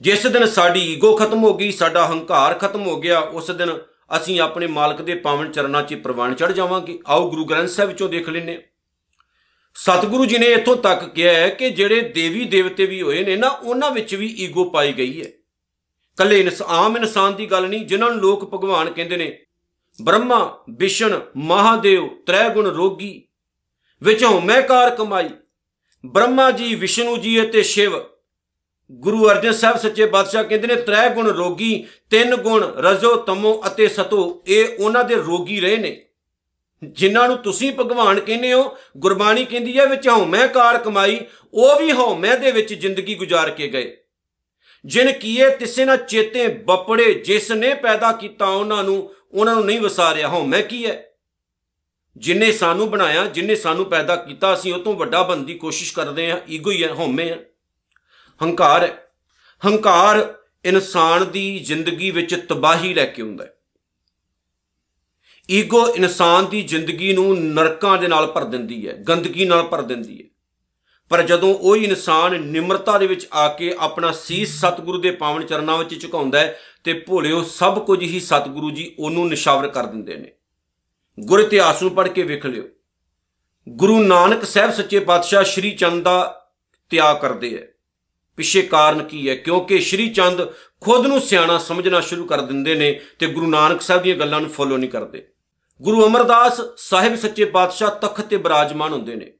ਜਿਸ 0.00 0.26
ਦਿਨ 0.26 0.46
ਸਾਡੀ 0.46 0.80
ਈਗੋ 0.80 1.16
ਖਤਮ 1.16 1.44
ਹੋ 1.44 1.54
ਗਈ, 1.54 1.72
ਸਾਡਾ 1.72 2.06
ਹੰਕਾਰ 2.06 2.54
ਖਤਮ 2.54 2.86
ਹੋ 2.86 3.00
ਗਿਆ, 3.00 3.18
ਉਸ 3.18 3.50
ਦਿਨ 3.50 3.78
ਅਸੀਂ 4.16 4.40
ਆਪਣੇ 4.40 4.66
ਮਾਲਕ 4.66 5.02
ਦੇ 5.02 5.14
ਪਾਵਨ 5.14 5.50
ਚਰਨਾਂ 5.52 5.82
'ਚ 5.82 5.94
ਪ੍ਰਵਾਨ 5.94 6.34
ਚੜ 6.34 6.52
ਜਾਵਾਂਗੇ। 6.52 6.98
ਆਓ 7.06 7.30
ਗੁਰੂ 7.30 7.44
ਗ੍ਰੰਥ 7.44 7.68
ਸਾਹਿਬ 7.68 7.90
ਵਿੱਚੋਂ 7.90 8.08
ਦੇਖ 8.08 8.28
ਲੈਨੇ 8.28 8.58
ਸਤਿਗੁਰੂ 9.76 10.24
ਜੀ 10.24 10.38
ਨੇ 10.38 10.46
ਇੱਥੋਂ 10.46 10.76
ਤੱਕ 10.76 11.04
ਕਿਹਾ 11.08 11.34
ਹੈ 11.34 11.48
ਕਿ 11.48 11.70
ਜਿਹੜੇ 11.70 12.00
ਦੇਵੀ 12.00 12.44
ਦੇਵਤੇ 12.44 12.86
ਵੀ 12.86 13.02
ਹੋਏ 13.02 13.24
ਨੇ 13.24 13.36
ਨਾ, 13.36 13.48
ਉਹਨਾਂ 13.48 13.90
ਵਿੱਚ 13.90 14.14
ਵੀ 14.14 14.26
ਈਗੋ 14.26 14.64
ਪਾਈ 14.64 14.92
ਗਈ 14.92 15.20
ਹੈ। 15.20 15.26
ਕੱਲੇ 16.18 16.50
ਆਮ 16.66 16.96
ਇਨਸਾਨ 16.96 17.36
ਦੀ 17.36 17.46
ਗੱਲ 17.46 17.68
ਨਹੀਂ, 17.68 17.86
ਜਿਨ੍ਹਾਂ 17.86 18.10
ਨੂੰ 18.10 18.20
ਲੋਕ 18.20 18.44
ਭਗਵਾਨ 18.54 18.90
ਕਹਿੰਦੇ 18.90 19.16
ਨੇ, 19.16 19.38
ਬ੍ਰਹਮਾ, 20.02 20.64
ਵਿਸ਼ਨ, 20.70 21.20
ਮਹਾਦੇਵ 21.36 22.08
ਤ੍ਰੈ 22.26 22.48
ਗੁਣ 22.48 22.66
ਰੋਗੀ, 22.66 23.22
ਵਿੱਚੋਂ 24.02 24.40
ਮੈਂ 24.40 24.62
ਕਾਰ 24.62 24.90
ਕਮਾਈ, 24.90 25.30
ਬ੍ਰਹਮਾ 26.06 26.50
ਜੀ, 26.50 26.74
ਵਿਸ਼ਨੂੰ 26.74 27.20
ਜੀ 27.20 27.42
ਅਤੇ 27.42 27.62
ਸ਼ਿਵ 27.62 27.98
ਗੁਰੂ 28.90 29.28
ਅਰਜਨ 29.30 29.52
ਸਾਹਿਬ 29.52 29.76
ਸੱਚੇ 29.76 30.06
ਬਾਦਸ਼ਾਹ 30.06 30.44
ਕਹਿੰਦੇ 30.44 30.66
ਨੇ, 30.66 30.74
ਤ੍ਰੈ 30.76 31.14
ਗੁਣ 31.14 31.26
ਰੋਗੀ, 31.28 31.86
ਤਿੰਨ 32.10 32.36
ਗੁਣ 32.36 32.64
ਰਜੋ, 32.64 33.16
ਤਮੋ 33.16 33.62
ਅਤੇ 33.66 33.88
ਸਤੋ, 33.88 34.42
ਇਹ 34.46 34.68
ਉਹਨਾਂ 34.80 35.04
ਦੇ 35.04 35.14
ਰੋਗੀ 35.14 35.60
ਰਹੇ 35.60 35.76
ਨੇ। 35.76 36.02
ਜਿਨ੍ਹਾਂ 36.84 37.28
ਨੂੰ 37.28 37.36
ਤੁਸੀਂ 37.36 37.72
ਭਗਵਾਨ 37.72 38.20
ਕਹਿੰਦੇ 38.20 38.52
ਹੋ, 38.52 38.76
ਗੁਰਬਾਣੀ 38.96 39.44
ਕਹਿੰਦੀ 39.44 39.78
ਹੈ, 39.78 39.86
ਵਿੱਚ 39.86 40.08
ਹਉਮੈ 40.08 40.46
ਕਾਰ 40.46 40.78
ਕਮਾਈ, 40.78 41.20
ਉਹ 41.54 41.80
ਵੀ 41.80 41.92
ਹਉਮੈ 41.92 42.36
ਦੇ 42.36 42.50
ਵਿੱਚ 42.50 42.74
ਜ਼ਿੰਦਗੀ 42.74 43.14
ਗੁਜ਼ਾਰ 43.14 43.50
ਕੇ 43.50 43.68
ਗਏ। 43.68 43.96
ਜਿਨ 44.84 45.12
ਕੀਏ 45.12 45.50
ਤਿਸੇ 45.50 45.84
ਨਾ 45.84 45.96
ਚੇਤੇ 45.96 46.48
ਬਪੜੇ, 46.48 47.14
ਜਿਸ 47.14 47.52
ਨੇ 47.52 47.74
ਪੈਦਾ 47.74 48.12
ਕੀਤਾ 48.12 48.46
ਉਹਨਾਂ 48.46 48.84
ਨੂੰ 48.84 49.14
ਉਹਨਾਂ 49.32 49.54
ਨੂੰ 49.54 49.66
ਨਹੀਂ 49.66 49.80
ਵਸਾਰਿਆ। 49.80 50.28
ਹਉਮੈ 50.28 50.62
ਕੀ 50.62 50.86
ਹੈ? 50.86 51.04
ਜਿਨੇ 52.16 52.52
ਸਾਨੂੰ 52.52 52.90
ਬਣਾਇਆ, 52.90 53.26
ਜਿਨੇ 53.26 53.54
ਸਾਨੂੰ 53.54 53.84
ਪੈਦਾ 53.84 54.16
ਕੀਤਾ, 54.16 54.54
ਅਸੀਂ 54.54 54.74
ਉਹ 54.74 54.78
ਤੋਂ 54.78 54.94
ਵੱਡਾ 54.94 55.22
ਬਣਨ 55.22 55.44
ਦੀ 55.44 55.54
ਕੋਸ਼ਿਸ਼ 55.54 55.94
ਕਰਦੇ 55.94 56.30
ਆ 56.30 56.40
ਈਗੋ 56.50 56.70
ਹੀ 56.70 56.84
ਹੈ 56.84 56.92
ਹਉਮੈ 56.92 57.24
ਹੈ। 57.24 57.49
ਹੰਕਾਰ 58.42 58.82
ਹੈ। 58.82 59.06
ਹੰਕਾਰ 59.66 60.34
ਇਨਸਾਨ 60.64 61.30
ਦੀ 61.30 61.58
ਜ਼ਿੰਦਗੀ 61.58 62.10
ਵਿੱਚ 62.10 62.34
ਤਬਾਹੀ 62.48 62.94
ਲੈ 62.94 63.06
ਕੇ 63.06 63.22
ਆਉਂਦਾ 63.22 63.44
ਹੈ। 63.44 63.54
ਈਗੋ 65.50 65.88
ਇਨਸਾਨ 65.88 66.46
ਦੀ 66.46 66.62
ਜ਼ਿੰਦਗੀ 66.62 67.12
ਨੂੰ 67.12 67.44
ਨਰਕਾਂ 67.44 67.98
ਦੇ 67.98 68.08
ਨਾਲ 68.08 68.26
ਭਰ 68.26 68.44
ਦਿੰਦੀ 68.44 68.88
ਹੈ, 68.88 68.92
ਗੰਦਗੀ 68.92 69.44
ਨਾਲ 69.44 69.62
ਭਰ 69.62 69.82
ਦਿੰਦੀ 69.82 70.22
ਹੈ। 70.22 70.28
ਪਰ 71.08 71.22
ਜਦੋਂ 71.22 71.54
ਉਹ 71.54 71.76
ਇਨਸਾਨ 71.76 72.40
ਨਿਮਰਤਾ 72.40 72.98
ਦੇ 72.98 73.06
ਵਿੱਚ 73.06 73.28
ਆ 73.32 73.48
ਕੇ 73.48 73.74
ਆਪਣਾ 73.78 74.12
ਸੀਸ 74.12 74.60
ਸਤਿਗੁਰੂ 74.60 75.00
ਦੇ 75.00 75.10
ਪਾਵਨ 75.10 75.46
ਚਰਨਾਂ 75.46 75.78
ਵਿੱਚ 75.78 76.02
ਝੁਕਾਉਂਦਾ 76.02 76.40
ਹੈ 76.40 76.60
ਤੇ 76.84 76.92
ਭੋਲਿਓ 76.92 77.42
ਸਭ 77.42 77.84
ਕੁਝ 77.84 78.02
ਹੀ 78.02 78.20
ਸਤਿਗੁਰੂ 78.20 78.70
ਜੀ 78.70 78.94
ਉਹਨੂੰ 78.98 79.28
ਨਿਸ਼ਾਵਰ 79.28 79.68
ਕਰ 79.68 79.86
ਦਿੰਦੇ 79.86 80.16
ਨੇ। 80.16 80.32
ਗੁਰ 81.20 81.40
ਇਤਿਹਾਸ 81.40 81.82
ਨੂੰ 81.82 81.90
ਪੜ੍ਹ 81.90 82.08
ਕੇ 82.08 82.22
ਵੇਖ 82.22 82.46
ਲਿਓ। 82.46 82.64
ਗੁਰੂ 83.68 84.04
ਨਾਨਕ 84.04 84.44
ਸਾਹਿਬ 84.44 84.70
ਸੱਚੇ 84.70 85.00
ਪਾਤਸ਼ਾਹ 85.00 85.44
ਸ਼੍ਰੀ 85.44 85.70
ਚੰਦ 85.70 86.04
ਦਾ 86.04 86.48
ਤਿਆਗ 86.90 87.20
ਕਰਦੇ 87.20 87.58
ਹੈ। 87.58 87.69
ਪਿੱਛੇ 88.36 88.62
ਕਾਰਨ 88.62 89.04
ਕੀ 89.04 89.28
ਹੈ? 89.28 89.34
ਕਿਉਂਕਿ 89.34 89.80
ਸ਼੍ਰੀ 89.80 90.08
ਚੰਦ 90.08 90.52
ਖੁਦ 90.80 91.06
ਨੂੰ 91.06 91.20
ਸਿਆਣਾ 91.20 91.58
ਸਮਝਣਾ 91.58 92.00
ਸ਼ੁਰੂ 92.00 92.24
ਕਰ 92.24 92.40
ਦਿੰਦੇ 92.40 92.74
ਨੇ 92.74 93.00
ਤੇ 93.18 93.26
ਗੁਰੂ 93.26 93.46
ਨਾਨਕ 93.46 93.80
ਸਾਹਿਬ 93.80 94.02
ਦੀਆਂ 94.02 94.16
ਗੱਲਾਂ 94.16 94.40
ਨੂੰ 94.40 94.50
ਫੋਲੋ 94.50 94.76
ਨਹੀਂ 94.76 94.90
ਕਰਦੇ। 94.90 95.28
ਗੁਰੂ 95.82 96.06
ਅਮਰਦਾਸ 96.06 96.60
ਸਾਹਿਬ 96.76 97.14
ਸੱਚੇ 97.14 97.44
ਪਾਤਸ਼ਾਹ 97.44 97.90
ਤਖਤ 97.90 98.24
ਤੇ 98.24 98.36
ਬਿਰਾਜਮਾਨ 98.36 98.92
ਹੁੰਦੇ 98.92 99.14
ਨੇ। 99.14 99.32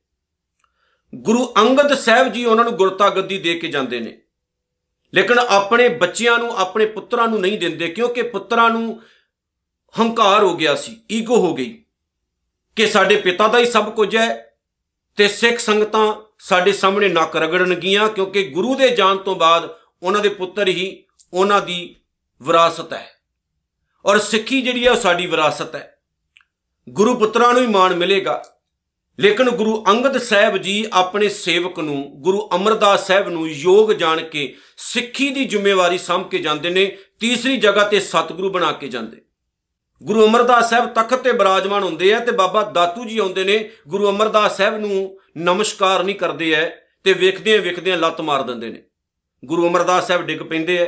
ਗੁਰੂ 1.15 1.55
ਅੰਗਦ 1.59 1.95
ਸਾਹਿਬ 1.95 2.33
ਜੀ 2.33 2.45
ਉਹਨਾਂ 2.45 2.65
ਨੂੰ 2.65 2.73
ਗੁਰਤਾ 2.73 3.11
ਗੱਦੀ 3.11 3.39
ਦੇ 3.39 3.55
ਕੇ 3.55 3.69
ਜਾਂਦੇ 3.69 4.01
ਨੇ। 4.01 4.21
ਲੇਕਿਨ 5.15 5.39
ਆਪਣੇ 5.39 5.89
ਬੱਚਿਆਂ 5.89 6.39
ਨੂੰ, 6.39 6.57
ਆਪਣੇ 6.57 6.87
ਪੁੱਤਰਾਂ 6.87 7.29
ਨੂੰ 7.29 7.41
ਨਹੀਂ 7.41 7.59
ਦਿੰਦੇ 7.59 7.89
ਕਿਉਂਕਿ 7.89 8.23
ਪੁੱਤਰਾਂ 8.23 8.71
ਨੂੰ 8.71 9.03
ਹੰਕਾਰ 10.01 10.43
ਹੋ 10.43 10.57
ਗਿਆ 10.57 10.75
ਸੀ, 10.75 11.01
ਈਗੋ 11.13 11.37
ਹੋ 11.37 11.55
ਗਈ 11.55 11.85
ਕਿ 12.77 12.87
ਸਾਡੇ 12.87 13.17
ਪਿਤਾ 13.17 13.49
ਦਾ 13.49 13.59
ਹੀ 13.59 13.67
ਸਭ 13.67 13.93
ਕੁਝ 13.93 14.17
ਹੈ 14.17 14.55
ਤੇ 15.17 15.29
ਸਿੱਖ 15.29 15.59
ਸੰਗਤਾਂ 15.59 16.15
ਸਾਡੇ 16.41 16.73
ਸਾਹਮਣੇ 16.73 17.09
ਨੱਕ 17.09 17.37
ਰਗੜਨਗੀਆਂ 17.37 18.09
ਕਿਉਂਕਿ 18.09 18.43
ਗੁਰੂ 18.43 18.75
ਦੇ 18.75 18.89
ਜਾਣ 18.89 19.17
ਤੋਂ 19.17 19.37
ਬਾਅਦ 19.37 19.71
ਉਹਨਾਂ 20.03 20.21
ਦੇ 20.21 20.29
ਪੁੱਤਰ 20.29 20.69
ਹੀ 20.69 21.05
ਉਹਨਾਂ 21.33 21.63
ਦੀ 21.63 21.97
ਵਿਰਾਸਤ 22.43 22.93
ਹੈ। 22.93 23.11
ਔਰ 24.07 24.19
ਸਿੱਖੀ 24.19 24.63
ਜਿਹੜੀ 24.63 24.87
ਹੈ 24.87 24.91
ਉਹ 24.91 24.97
ਸਾਡੀ 24.97 25.27
ਵਿਰਾਸਤ 25.27 25.75
ਹੈ। 25.75 25.97
ਗੁਰੂ 26.89 27.15
ਪੁੱਤਰਾਂ 27.15 27.53
ਨੂੰ 27.53 27.63
ਹੀ 27.63 27.67
ਮਾਣ 27.67 27.95
ਮਿਲੇਗਾ। 27.95 28.45
ਲੇਕਿਨ 29.21 29.51
ਗੁਰੂ 29.51 29.85
ਅੰਗਦ 29.89 30.19
ਸਾਹਿਬ 30.19 30.57
ਜੀ 30.57 30.87
ਆਪਣੇ 30.93 31.29
ਸੇਵਕ 31.29 31.79
ਨੂੰ, 31.79 32.13
ਗੁਰੂ 32.15 32.49
ਅਮਰਦਾਸ 32.55 33.07
ਸਾਹਿਬ 33.07 33.29
ਨੂੰ 33.29 33.49
ਯੋਗ 33.49 33.93
ਜਾਣ 33.93 34.23
ਕੇ 34.23 34.57
ਸਿੱਖੀ 34.77 35.31
ਦੀ 35.31 35.45
ਜ਼ਿੰਮੇਵਾਰੀ 35.45 35.99
ਸੰਭ 35.99 36.29
ਕੇ 36.29 36.39
ਜਾਂਦੇ 36.39 36.71
ਨੇ, 36.71 36.99
ਤੀਸਰੀ 37.21 37.57
ਜਗ੍ਹਾ 37.57 37.85
ਤੇ 37.85 38.01
ਸਤਿਗੁਰੂ 38.01 38.51
ਬਣਾ 38.51 38.73
ਕੇ 38.73 38.89
ਜਾਂਦੇ। 38.89 39.23
ਗੁਰੂ 40.03 40.27
ਅਮਰਦਾਸ 40.27 40.71
ਸਾਹਿਬ 40.71 40.87
ਤਖਤ 40.87 41.15
ਤੇ 41.15 41.33
ਬਿਰਾਜਮਾਨ 41.33 41.83
ਹੁੰਦੇ 41.83 42.15
ਆ 42.15 42.19
ਤੇ 42.19 42.33
ਬਾਬਾ 42.33 42.63
ਦਾਤੂ 42.63 43.05
ਜੀ 43.05 43.19
ਆਉਂਦੇ 43.19 43.45
ਨੇ, 43.45 43.71
ਗੁਰੂ 43.89 44.11
ਅਮਰਦਾਸ 44.11 44.57
ਸਾਹਿਬ 44.57 44.77
ਨੂੰ 44.77 45.20
ਨਮਸਕਾਰ 45.39 46.05
ਨਹੀਂ 46.05 46.17
ਕਰਦੇ 46.17 46.53
ਐ 46.53 46.69
ਤੇ 47.05 47.13
ਵੇਖਦੇ 47.13 47.59
ਆ 47.59 47.61
ਵੇਖਦੇ 47.61 47.93
ਆ 47.93 47.97
ਲੱਤ 47.97 48.21
ਮਾਰ 48.21 48.43
ਦਿੰਦੇ 48.43 48.69
ਨੇ। 48.69 48.83
ਗੁਰੂ 49.45 49.69
ਅਮਰਦਾਸ 49.69 50.09
ਸਾਹਿਬ 50.09 50.23
ਡਿੱਗ 50.23 50.39
ਪੈਂਦੇ 50.39 50.79
ਐ। 50.79 50.87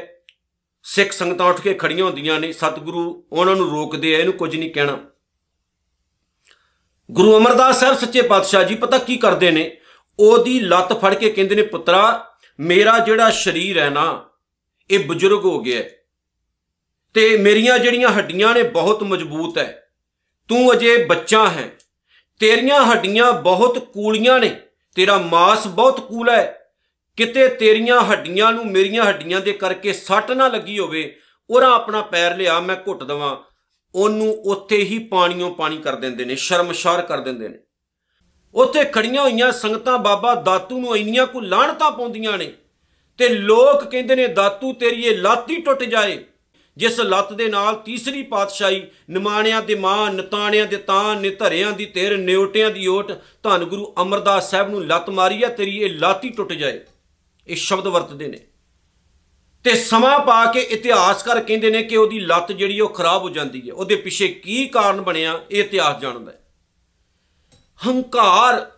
ਸਿੱਖ 0.82 1.12
ਸੰਗਤਾਂ 1.12 1.46
ਉੱਠ 1.46 1.60
ਕੇ 1.60 1.74
ਖੜੀਆਂ 1.74 2.04
ਹੁੰਦੀਆਂ 2.04 2.40
ਨੇ। 2.40 2.52
ਸਤਿਗੁਰੂ 2.52 3.26
ਉਹਨਾਂ 3.32 3.56
ਨੂੰ 3.56 3.70
ਰੋਕਦੇ 3.70 4.14
ਐ, 4.14 4.18
ਇਹਨੂੰ 4.18 4.34
ਕੁਝ 4.34 4.56
ਨਹੀਂ 4.56 4.70
ਕਹਿਣਾ। 4.70 4.98
ਗੁਰੂ 7.10 7.36
ਅਮਰਦਾਸ 7.36 7.80
ਸਾਹਿਬ 7.80 7.96
ਸੱਚੇ 7.96 8.22
ਪਾਤਸ਼ਾਹ 8.22 8.64
ਜੀ, 8.64 8.74
ਪਤਾ 8.74 8.98
ਕੀ 8.98 9.16
ਕਰਦੇ 9.16 9.50
ਨੇ? 9.50 9.76
ਉਹਦੀ 10.18 10.60
ਲੱਤ 10.60 10.92
ਫੜ 10.92 11.14
ਕੇ 11.14 11.30
ਕਹਿੰਦੇ 11.30 11.54
ਨੇ, 11.54 11.62
ਪੁੱਤਰਾ, 11.62 12.34
ਮੇਰਾ 12.60 12.98
ਜਿਹੜਾ 12.98 13.30
ਸਰੀਰ 13.30 13.78
ਹੈ 13.78 13.90
ਨਾ, 13.90 14.28
ਇਹ 14.90 14.98
ਬਜ਼ੁਰਗ 14.98 15.44
ਹੋ 15.44 15.60
ਗਿਆ 15.60 15.82
ਤੇ 17.14 17.36
ਮੇਰੀਆਂ 17.36 17.78
ਜਿਹੜੀਆਂ 17.78 18.08
ਹੱਡੀਆਂ 18.08 18.54
ਨੇ, 18.54 18.62
ਬਹੁਤ 18.62 19.02
ਮਜ਼ਬੂਤ 19.02 19.58
ਹੈ 19.58 19.88
ਤੂੰ 20.48 20.72
ਅਜੇ 20.72 21.04
ਬੱਚਾ 21.04 21.48
ਹੈ। 21.48 21.70
ਤੇਰੀਆਂ 22.42 22.84
ਹੱਡੀਆਂ 22.84 23.32
ਬਹੁਤ 23.32 23.78
ਕੂਲੀਆਂ 23.78 24.38
ਨੇ, 24.40 24.48
ਤੇਰਾ 24.96 25.18
ਮਾਸ 25.18 25.66
ਬਹੁਤ 25.66 26.00
ਕੂਲਾ 26.00 26.36
ਹੈ। 26.36 26.72
ਕਿਤੇ 27.16 27.48
ਤੇਰੀਆਂ 27.48 28.00
ਹੱਡੀਆਂ 28.00 28.52
ਨੂੰ 28.52 28.66
ਮੇਰੀਆਂ 28.66 29.04
ਹੱਡੀਆਂ 29.04 29.40
ਦੇ 29.40 29.52
ਕਰਕੇ 29.52 29.92
ਸੱਟ 29.92 30.30
ਨਾ 30.30 30.48
ਲੱਗੀ 30.48 30.78
ਹੋਵੇ 30.78 31.16
ਉਹਰਾ 31.50 31.68
ਆਪਣਾ 31.74 32.00
ਪੈਰ 32.02 32.36
ਲਿਆ 32.36 32.58
ਮੈਂ 32.60 32.76
ਘੁੱਟ 32.88 33.04
ਦਵਾਂ। 33.04 33.36
ਉਹਨੂੰ 33.94 34.32
ਉੱਥੇ 34.44 34.76
ਹੀ 34.76 34.98
ਪਾਣੀੋਂ 34.98 35.54
ਪਾਣੀ 35.54 35.76
ਕਰ 35.76 35.96
ਦਿੰਦੇ 35.96 36.24
ਨੇ, 36.24 36.34
ਸ਼ਰਮਸ਼ਾਰ 36.36 37.02
ਕਰ 37.02 37.20
ਦਿੰਦੇ 37.20 37.48
ਨੇ। 37.48 37.58
ਉੱਥੇ 38.54 38.84
ਖੜੀਆਂ 38.84 39.22
ਹੋਈਆਂ 39.22 39.52
ਸੰਗਤਾਂ 39.52 39.98
ਬਾਬਾ 39.98 40.34
ਦਾਤੂ 40.34 40.78
ਨੂੰ 40.78 40.96
ਇੰਨੀਆਂ 40.96 41.26
ਕੋ 41.26 41.40
ਲਾਹਣਤਾਂ 41.40 41.90
ਪਾਉਂਦੀਆਂ 41.90 42.38
ਨੇ 42.38 42.52
ਤੇ 43.18 43.28
ਲੋਕ 43.28 43.84
ਕਹਿੰਦੇ 43.84 44.16
ਨੇ, 44.16 44.26
ਦਾਤੂ 44.26 44.72
ਤੇਰੀ 44.72 45.02
ਇਹ 45.02 45.18
ਲੱਤ 45.18 45.50
ਹੀ 45.50 45.60
ਟੁੱਟ 45.62 45.84
ਜਾਏ। 45.84 46.24
ਜਿਸ 46.76 47.00
ਲੱਤ 47.00 47.32
ਦੇ 47.32 47.48
ਨਾਲ 47.48 47.74
ਤੀਸਰੀ 47.74 48.22
ਪਾਤਸ਼ਾਹੀ 48.22 48.86
ਨਿਮਾਣਿਆਂ 49.10 49.62
ਦੇ 49.62 49.74
ਮਾਂ, 49.74 50.10
ਨਤਾਣਿਆਂ 50.10 50.66
ਦੇ 50.66 50.76
ਤਾਂ, 50.76 51.16
ਨਿਧਰਿਆਂ 51.16 51.72
ਦੀ 51.72 51.86
ਤੇਰ, 51.86 52.16
ਨਿਉਟਿਆਂ 52.16 52.70
ਦੀ 52.70 52.86
ਓਟ, 52.86 53.12
ਧੰਨ 53.42 53.64
ਗੁਰੂ 53.64 53.94
ਅਮਰਦਾਸ 54.02 54.50
ਸਾਹਿਬ 54.50 54.70
ਨੂੰ 54.70 54.86
ਲੱਤ 54.86 55.10
ਮਾਰੀ 55.10 55.42
ਆ, 55.42 55.48
ਤੇਰੀ 55.48 55.78
ਇਹ 55.78 55.98
ਲੱਤ 55.98 56.24
ਹੀ 56.24 56.30
ਟੁੱਟ 56.30 56.52
ਜਾਏ। 56.52 56.80
ਇਹ 57.46 57.56
ਸ਼ਬਦ 57.56 57.86
ਵਰਤਦੇ 57.86 58.28
ਨੇ। 58.28 58.40
ਤੇ 59.64 59.74
ਸਮਾਂ 59.74 60.18
ਪਾ 60.18 60.52
ਕੇ 60.52 60.60
ਇਤਿਹਾਸਕਾਰ 60.60 61.40
ਕਹਿੰਦੇ 61.40 61.70
ਨੇ 61.70 61.82
ਕਿ 61.82 61.96
ਉਹਦੀ 61.96 62.20
ਲੱਤ 62.20 62.52
ਜਿਹੜੀ 62.52 62.80
ਉਹ 62.80 62.88
ਖਰਾਬ 62.88 63.22
ਹੋ 63.22 63.28
ਜਾਂਦੀ 63.30 63.68
ਹੈ। 63.68 63.74
ਉਹਦੇ 63.74 63.96
ਪਿੱਛੇ 63.96 64.28
ਕੀ 64.28 64.66
ਕਾਰਨ 64.66 65.00
ਬਣਿਆ, 65.00 65.40
ਇਹ 65.50 65.64
ਇਤਿਹਾਸ 65.64 66.00
ਜਾਣਦਾ 66.00 66.32
ਹੈ। 66.32 66.38
ਹੰਕਾਰ 67.86 68.72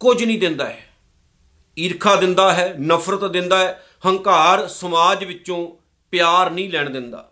ਕੁਝ 0.00 0.24
ਨਹੀਂ 0.24 0.38
ਦਿੰਦਾ 0.38 0.66
ਹੈ। 0.66 0.88
ਈਰਖਾ 1.78 2.16
ਦਿੰਦਾ 2.16 2.54
ਹੈ, 2.54 2.76
ਨਫ਼ਰਤ 2.80 3.24
ਦਿੰਦਾ 3.24 3.58
ਹੈ। 3.58 3.86
ਹੰਕਾਰ 4.06 4.68
ਸਮਾਜ 4.68 5.24
ਵਿੱਚੋਂ 5.24 5.83
ਪਿਆਰ 6.14 6.50
ਨਹੀਂ 6.50 6.70
ਲੈਣ 6.70 6.90
ਦਿੰਦਾ। 6.90 7.30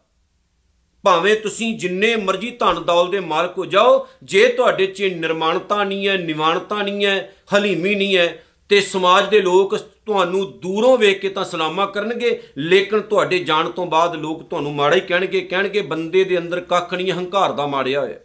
ਭਾਵੇਂ 1.04 1.36
ਤੁਸੀਂ 1.36 1.78
ਜਿੰਨੇ 1.78 2.16
ਮਰਜ਼ੀ 2.16 2.50
ਧਨ 2.50 2.82
ਦੌਲ 2.84 3.10
ਦੇ 3.10 3.20
ਮਾਲਕ 3.20 3.58
ਹੋ 3.58 3.64
ਜਾਓ, 3.64 4.06
ਜੇ 4.22 4.46
ਤੁਹਾਡੇ 4.48 4.86
'ਚ 4.86 5.02
ਨਿਰਮਾਣਤਾ 5.02 5.84
ਨਹੀਂ 5.84 6.08
ਹੈ 6.08 6.16
ਨਿਵਾਨਤਾ 6.16 6.82
ਨਹੀਂ 6.82 7.06
ਹੈ, 7.06 7.32
ਹਲੀਮੀ 7.54 7.94
ਨਹੀਂ 7.94 8.16
ਹੈ, 8.16 8.44
ਤੇ 8.68 8.80
ਸਮਾਜ 8.80 9.28
ਦੇ 9.28 9.40
ਲੋਕ 9.40 9.76
ਤੁਹਾਨੂੰ 10.06 10.60
ਦੂਰੋਂ 10.60 10.98
ਵੇਖ 10.98 11.20
ਕੇ 11.20 11.28
ਤਾਂ 11.28 11.44
ਸਲਾਮਾ 11.44 11.86
ਕਰਨਗੇ, 11.86 12.42
ਲੇਕਿਨ 12.58 13.00
ਤੁਹਾਡੇ 13.00 13.38
ਜਾਣ 13.38 13.70
ਤੋਂ 13.70 13.86
ਬਾਅਦ 13.86 14.14
ਲੋਕ 14.14 14.42
ਤੁਹਾਨੂੰ 14.42 14.74
ਮਾੜਾ 14.74 14.96
ਹੀ 14.96 15.00
ਕਹਿਣਗੇ 15.00 15.40
ਕਹਿਣਗੇ 15.40 15.80
ਬੰਦੇ 15.80 16.24
ਦੇ 16.24 16.38
ਅੰਦਰ 16.38 16.60
ਕੱਖ 16.60 16.94
ਨਹੀਂ 16.94 17.12
ਹੰਕਾਰ 17.12 17.52
ਦਾ 17.52 17.66
ਮਾੜਿਆ 17.66 18.00
ਹੋਇਆ। 18.00 18.18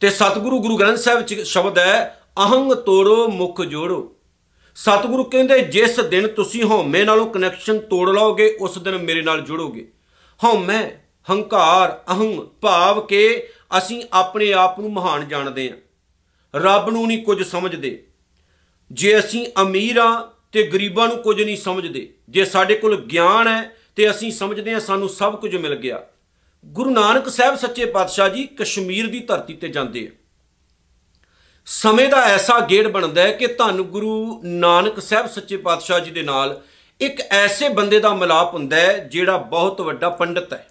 ਤੇ 0.00 0.10
ਸਤਿਗੁਰੂ 0.10 0.60
ਗੁਰੂ 0.60 0.76
ਗ੍ਰੰਥ 0.76 0.98
ਸਾਹਿਬ 0.98 1.18
ਵਿੱਚ 1.18 1.40
ਸ਼ਬਦ 1.40 1.78
ਹੈ, 1.78 2.20
ਅਹੰਗ 2.38 2.72
ਤੋੜੋ 2.72 3.28
ਮੁਖ 3.28 3.62
ਜੋੜੋ। 3.62 4.15
ਸਤਿਗੁਰੂ 4.76 5.24
ਕਹਿੰਦੇ, 5.24 5.60
ਜਿਸ 5.60 6.00
ਦਿਨ 6.00 6.28
ਤੁਸੀਂ 6.28 6.64
ਹਉਮੈ 6.64 7.04
ਨਾਲੋਂ 7.04 7.26
ਕਨੈਕਸ਼ਨ 7.26 7.78
ਤੋੜ 7.78 8.10
ਲਓਗੇ, 8.10 8.56
ਉਸ 8.60 8.78
ਦਿਨ 8.78 8.98
ਮੇਰੇ 8.98 9.22
ਨਾਲ 9.22 9.40
ਜੁੜੋਗੇ। 9.40 9.88
ਹਉਮੈ 10.44 10.90
ਹੰਕਾਰ 11.30 12.04
ਅਹੰ 12.12 12.46
ਭਾਵ 12.60 13.06
ਕਿ 13.06 13.42
ਅਸੀਂ 13.78 14.02
ਆਪਣੇ 14.12 14.52
ਆਪ 14.52 14.80
ਨੂੰ 14.80 14.92
ਮਹਾਨ 14.92 15.28
ਜਾਣਦੇ 15.28 15.70
ਹਾਂ। 15.70 15.76
ਰੱਬ 16.60 16.90
ਨੂੰ 16.90 17.06
ਨਹੀਂ 17.06 17.24
ਕੁਝ 17.24 17.42
ਸਮਝਦੇ। 17.42 18.06
ਜੇ 18.92 19.18
ਅਸੀਂ 19.18 19.46
ਅਮੀਰ 19.62 19.96
ਆ 19.96 20.32
ਤੇ 20.52 20.62
ਗਰੀਬਾਂ 20.62 21.08
ਨੂੰ 21.08 21.16
ਕੁਝ 21.16 21.42
ਨਹੀਂ 21.42 21.56
ਸਮਝਦੇ। 21.56 22.14
ਜੇ 22.28 22.44
ਸਾਡੇ 22.44 22.74
ਕੋਲ 22.74 23.00
ਗਿਆਨ 23.00 23.48
ਹੈ 23.48 23.76
ਤੇ 23.96 24.10
ਅਸੀਂ 24.10 24.32
ਸਮਝਦੇ 24.32 24.72
ਹਾਂ, 24.72 24.80
ਸਾਨੂੰ 24.80 25.08
ਸਭ 25.08 25.40
ਕੁਝ 25.40 25.56
ਮਿਲ 25.56 25.74
ਗਿਆ। 25.74 26.02
ਗੁਰੂ 26.64 26.90
ਨਾਨਕ 26.90 27.28
ਸਾਹਿਬ 27.28 27.56
ਸੱਚੇ 27.56 27.84
ਪਾਤਸ਼ਾਹ 27.84 28.28
ਜੀ 28.28 28.46
ਕਸ਼ਮੀਰ 28.46 29.06
ਦੀ 29.06 29.20
ਧਰਤੀ 29.20 29.54
ਤੇ 29.54 29.68
ਜਾਂਦੇ 29.68 30.10
ਆ। 30.12 30.25
ਸਮੇਂ 31.66 32.08
ਦਾ 32.08 32.16
ਐਸਾ 32.16 32.60
ਗੇੜ 32.60 32.88
ਬਣਦਾ 32.88 33.22
ਹੈ 33.22 33.32
ਕਿ 33.32 33.46
ਧੰਨ 33.46 33.82
ਗੁਰੂ 33.82 34.40
ਨਾਨਕ 34.44 35.00
ਸਾਹਿਬ 35.00 35.26
ਸੱਚੇ 35.26 35.56
ਪਾਤਸ਼ਾਹ 35.56 36.00
ਜੀ 36.00 36.10
ਦੇ 36.10 36.22
ਨਾਲ 36.22 36.62
ਇੱਕ 37.00 37.20
ਐਸੇ 37.20 37.68
ਬੰਦੇ 37.68 38.00
ਦਾ 38.00 38.14
ਮਿਲਾਪ 38.14 38.54
ਹੁੰਦਾ 38.54 38.76
ਹੈ 38.76 38.98
ਜਿਹੜਾ 38.98 39.36
ਬਹੁਤ 39.36 39.80
ਵੱਡਾ 39.80 40.10
ਪੰਡਤ 40.10 40.52
ਹੈ। 40.52 40.68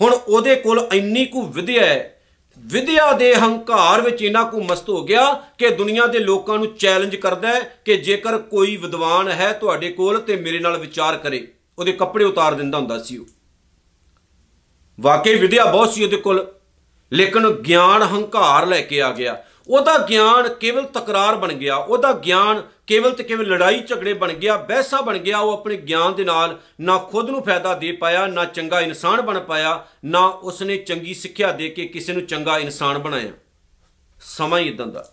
ਹੁਣ 0.00 0.12
ਉਹਦੇ 0.12 0.56
ਕੋਲ 0.56 0.88
ਇੰਨੀ 0.92 1.26
ਕੁ 1.26 1.42
ਵਿਦਿਆ 1.42 1.86
ਹੈ 1.86 2.22
ਵਿਦਿਆ 2.58 3.12
ਦੇ 3.12 3.34
ਹੰਕਾਰ 3.34 4.00
ਵਿੱਚ 4.00 4.22
ਇਹਨਾਂ 4.22 4.44
ਕੁ 4.44 4.62
ਮਸਤ 4.62 4.88
ਹੋ 4.88 5.04
ਗਿਆ 5.04 5.34
ਕਿ 5.58 5.70
ਦੁਨੀਆ 5.70 6.06
ਦੇ 6.06 6.18
ਲੋਕਾਂ 6.18 6.58
ਨੂੰ 6.58 6.74
ਚੈਲੰਜ 6.74 7.16
ਕਰਦਾ 7.16 7.48
ਹੈ 7.48 7.60
ਕਿ 7.84 7.96
ਜੇਕਰ 7.96 8.38
ਕੋਈ 8.38 8.76
ਵਿਦਵਾਨ 8.76 9.28
ਹੈ 9.28 9.52
ਤੁਹਾਡੇ 9.52 9.92
ਕੋਲ 9.92 10.20
ਤੇ 10.20 10.36
ਮੇਰੇ 10.36 10.58
ਨਾਲ 10.58 10.78
ਵਿਚਾਰ 10.78 11.16
ਕਰੇ, 11.16 11.52
ਉਹਦੇ 11.78 11.92
ਕੱਪੜੇ 11.92 12.24
ਉਤਾਰ 12.24 12.54
ਦਿੰਦਾ 12.54 12.78
ਹੁੰਦਾ 12.78 13.02
ਸੀ 13.02 13.16
ਉਹ। 13.16 13.26
ਵਾਕਈ 15.00 15.34
ਵਿਦਿਆ 15.34 15.64
ਬਹੁਤ 15.64 15.92
ਸੀ 15.92 16.04
ਉਹਦੇ 16.04 16.16
ਕੋਲ। 16.16 16.54
ਲੇਕਿਨ 17.12 17.50
ਗਿਆਨ 17.50 18.02
ਹੰਕਾਰ 18.02 18.66
ਲੈ 18.66 18.80
ਕੇ 18.80 19.02
ਆ 19.02 19.12
ਗਿਆ। 19.12 19.44
ਉਹਦਾ 19.68 19.98
ਗਿਆਨ 19.98 20.48
ਕੇਵਲ 20.48 20.84
ਤਕਰਾਰ 20.84 21.36
ਬਣ 21.36 21.52
ਗਿਆ। 21.52 21.76
ਉਹਦਾ 21.76 22.12
ਗਿਆਨ 22.12 22.62
ਕੇਵਲ 22.86 23.10
ਤੇ 23.10 23.22
ਕੇਵਲ 23.22 23.44
ਲੜਾਈ 23.44 23.80
ਝਗੜੇ 23.80 24.14
ਬਣ 24.14 24.32
ਗਿਆ, 24.32 24.56
ਬਹਿਸਾ 24.56 25.00
ਬਣ 25.00 25.18
ਗਿਆ। 25.18 25.38
ਉਹ 25.38 25.52
ਆਪਣੇ 25.52 25.76
ਗਿਆਨ 25.76 26.14
ਦੇ 26.14 26.24
ਨਾਲ 26.24 26.58
ਨਾ 26.80 26.98
ਖੁਦ 26.98 27.30
ਨੂੰ 27.30 27.42
ਫਾਇਦਾ 27.42 27.74
ਦੇ 27.74 27.92
ਪਾਇਆ, 27.92 28.26
ਨਾ 28.26 28.44
ਚੰਗਾ 28.44 28.80
ਇਨਸਾਨ 28.80 29.22
ਬਣ 29.22 29.40
ਪਾਇਆ, 29.40 29.86
ਨਾ 30.04 30.26
ਉਸਨੇ 30.26 30.76
ਚੰਗੀ 30.76 31.14
ਸਿੱਖਿਆ 31.14 31.52
ਦੇ 31.52 31.68
ਕੇ 31.68 31.84
ਕਿਸੇ 31.84 32.12
ਨੂੰ 32.12 32.26
ਚੰਗਾ 32.26 32.58
ਇਨਸਾਨ 32.58 32.98
ਬਣਾਇਆ। 32.98 33.30
ਸਮਾਂ 34.20 34.58
ਹੀ 34.58 34.68
ਇਦਾਂ 34.68 34.86
ਦਾ। 34.86 35.12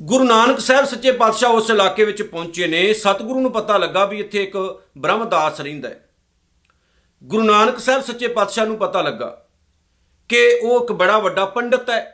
ਗੁਰੂ 0.00 0.24
ਨਾਨਕ 0.24 0.60
ਸਾਹਿਬ 0.60 0.86
ਸੱਚੇ 0.86 1.12
ਪਾਤਸ਼ਾਹ 1.12 1.50
ਉਸ 1.50 1.70
ਇਲਾਕੇ 1.70 2.04
ਵਿੱਚ 2.04 2.22
ਪਹੁੰਚੇ 2.22 2.66
ਨੇ। 2.66 2.94
ਸਤਿਗੁਰੂ 2.94 3.40
ਨੂੰ 3.40 3.52
ਪਤਾ 3.52 3.78
ਲੱਗਾ 3.78 4.04
ਵੀ 4.04 4.20
ਇੱਥੇ 4.20 4.42
ਇੱਕ 4.42 4.82
ਬ੍ਰਹਮਦਾਸ 4.98 5.60
ਰਹਿੰਦਾ 5.60 5.88
ਹੈ। 5.88 6.08
ਗੁਰੂ 7.24 7.42
ਨਾਨਕ 7.42 7.78
ਸਾਹਿਬ 7.78 8.02
ਸੱਚੇ 8.02 8.28
ਪਾਤਸ਼ਾਹ 8.28 8.66
ਨੂੰ 8.66 8.76
ਪਤਾ 8.76 9.02
ਲੱਗਾ। 9.02 9.43
ਕਿ 10.28 10.60
ਉਹ 10.62 10.82
ਇੱਕ 10.82 10.92
ਬੜਾ 10.92 11.18
ਵੱਡਾ 11.18 11.44
ਪੰਡਤ 11.44 11.90
ਹੈ 11.90 12.10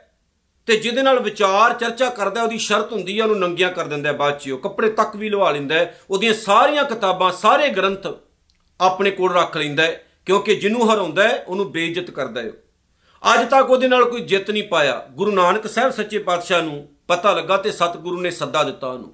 ਤੇ 0.67 0.77
ਜਿਹਦੇ 0.77 1.01
ਨਾਲ 1.01 1.19
ਵਿਚਾਰ 1.19 1.73
ਚਰਚਾ 1.73 2.09
ਕਰਦਾ 2.09 2.43
ਉਹਦੀ 2.43 2.57
ਸ਼ਰਤ 2.57 2.91
ਹੁੰਦੀ 2.91 3.19
ਹੈ, 3.19 3.23
ਉਹਨੂੰ 3.23 3.39
ਨੰਗੀਆਂ 3.39 3.71
ਕਰ 3.71 3.85
ਦਿੰਦਾ 3.85 4.09
ਹੈ, 4.09 4.13
ਬਾਅਦ 4.13 4.39
'ਚ 4.39 4.49
ਉਹ 4.49 4.57
ਕੱਪੜੇ 4.57 4.89
ਤੱਕ 4.89 5.15
ਵੀ 5.15 5.29
ਲਵਾ 5.29 5.51
ਲੈਂਦਾ 5.51 5.75
ਹੈ, 5.75 5.99
ਉਹਦੀਆਂ 6.09 6.33
ਸਾਰੀਆਂ 6.33 6.85
ਕਿਤਾਬਾਂ, 6.85 7.31
ਸਾਰੇ 7.31 7.69
ਗ੍ਰੰਥ 7.69 8.07
ਆਪਣੇ 8.81 9.11
ਕੋਲ 9.11 9.33
ਰੱਖ 9.33 9.57
ਲੈਂਦਾ 9.57 9.83
ਹੈ, 9.83 10.05
ਕਿਉਂਕਿ 10.25 10.55
ਜਿਹਨੂੰ 10.55 10.93
ਹਰਾਉਂਦਾ 10.93 11.27
ਹੈ, 11.27 11.45
ਉਹਨੂੰ 11.47 11.71
ਬੇਇੱਜ਼ਤ 11.71 12.11
ਕਰਦਾ 12.11 12.41
ਹੈ 12.41 12.51
ਅੱਜ 13.33 13.49
ਤੱਕ 13.49 13.69
ਉਹਦੇ 13.69 13.87
ਨਾਲ 13.87 14.05
ਕੋਈ 14.05 14.21
ਜਿੱਤ 14.21 14.51
ਨਹੀਂ 14.51 14.63
ਪਾਇਆ। 14.63 15.07
ਗੁਰੂ 15.11 15.31
ਨਾਨਕ 15.31 15.67
ਸਾਹਿਬ 15.67 15.91
ਸੱਚੇ 15.91 16.19
ਪਾਤਸ਼ਾਹ 16.19 16.61
ਨੂੰ 16.61 16.89
ਪਤਾ 17.07 17.33
ਲੱਗਾ 17.33 17.57
ਤੇ 17.57 17.71
ਸਤਿਗੁਰੂ 17.71 18.21
ਨੇ 18.21 18.31
ਸੱਦਾ 18.31 18.63
ਦਿੱਤਾ 18.63 18.87
ਉਹਨੂੰ। 18.87 19.13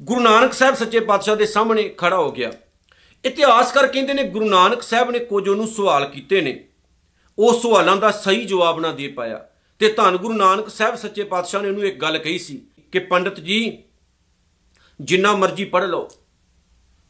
ਗੁਰੂ 0.00 0.20
ਨਾਨਕ 0.20 0.52
ਸਾਹਿਬ 0.52 0.74
ਸੱਚੇ 0.74 1.00
ਪਾਤਸ਼ਾਹ 1.00 1.36
ਦੇ 1.36 1.46
ਸਾਹਮਣੇ 1.46 1.94
ਖੜਾ 1.98 2.16
ਹੋ 2.16 2.32
ਗਿਆ। 2.32 2.52
ਇਤਿਹਾਸਕਾਰ 3.24 3.86
ਕਹਿੰਦੇ 3.86 4.14
ਨੇ 4.14 4.24
ਗੁਰੂ 4.24 4.48
ਨਾਨਕ 4.48 4.82
ਸਾਹਿਬ 4.82 5.10
ਨੇ 5.10 5.18
ਕੁਝ 5.18 5.48
ਉਹਨੂੰ 5.48 5.68
ਸਵਾਲ 5.68 6.06
ਕੀਤੇ 6.06 6.40
ਨੇ। 6.40 6.64
ਉਹ 7.42 7.60
ਸਵਾਲਾਂ 7.60 7.96
ਦਾ 7.96 8.10
ਸਹੀ 8.10 8.44
ਜਵਾਬ 8.44 8.80
ਨਾ 8.80 8.92
ਦੇ 8.92 9.08
ਪਾਇਆ। 9.08 9.46
ਤੇ 9.78 9.92
ਧੰਨ 9.92 10.16
ਗੁਰੂ 10.16 10.34
ਨਾਨਕ 10.34 10.68
ਸਾਹਿਬ 10.68 10.96
ਸੱਚੇ 10.96 11.24
ਪਾਤਸ਼ਾਹ 11.24 11.62
ਨੇ 11.62 11.68
ਉਹਨੂੰ 11.68 11.84
ਇੱਕ 11.84 12.00
ਗੱਲ 12.00 12.18
ਕਹੀ 12.18 12.38
ਸੀ 12.38 12.62
ਕਿ 12.92 12.98
ਪੰਡਤ 12.98 13.40
ਜੀ, 13.40 13.78
ਜਿੰਨਾ 15.00 15.32
ਮਰਜ਼ੀ 15.32 15.64
ਪੜ੍ਹ 15.64 15.86
ਲਓ, 15.86 16.08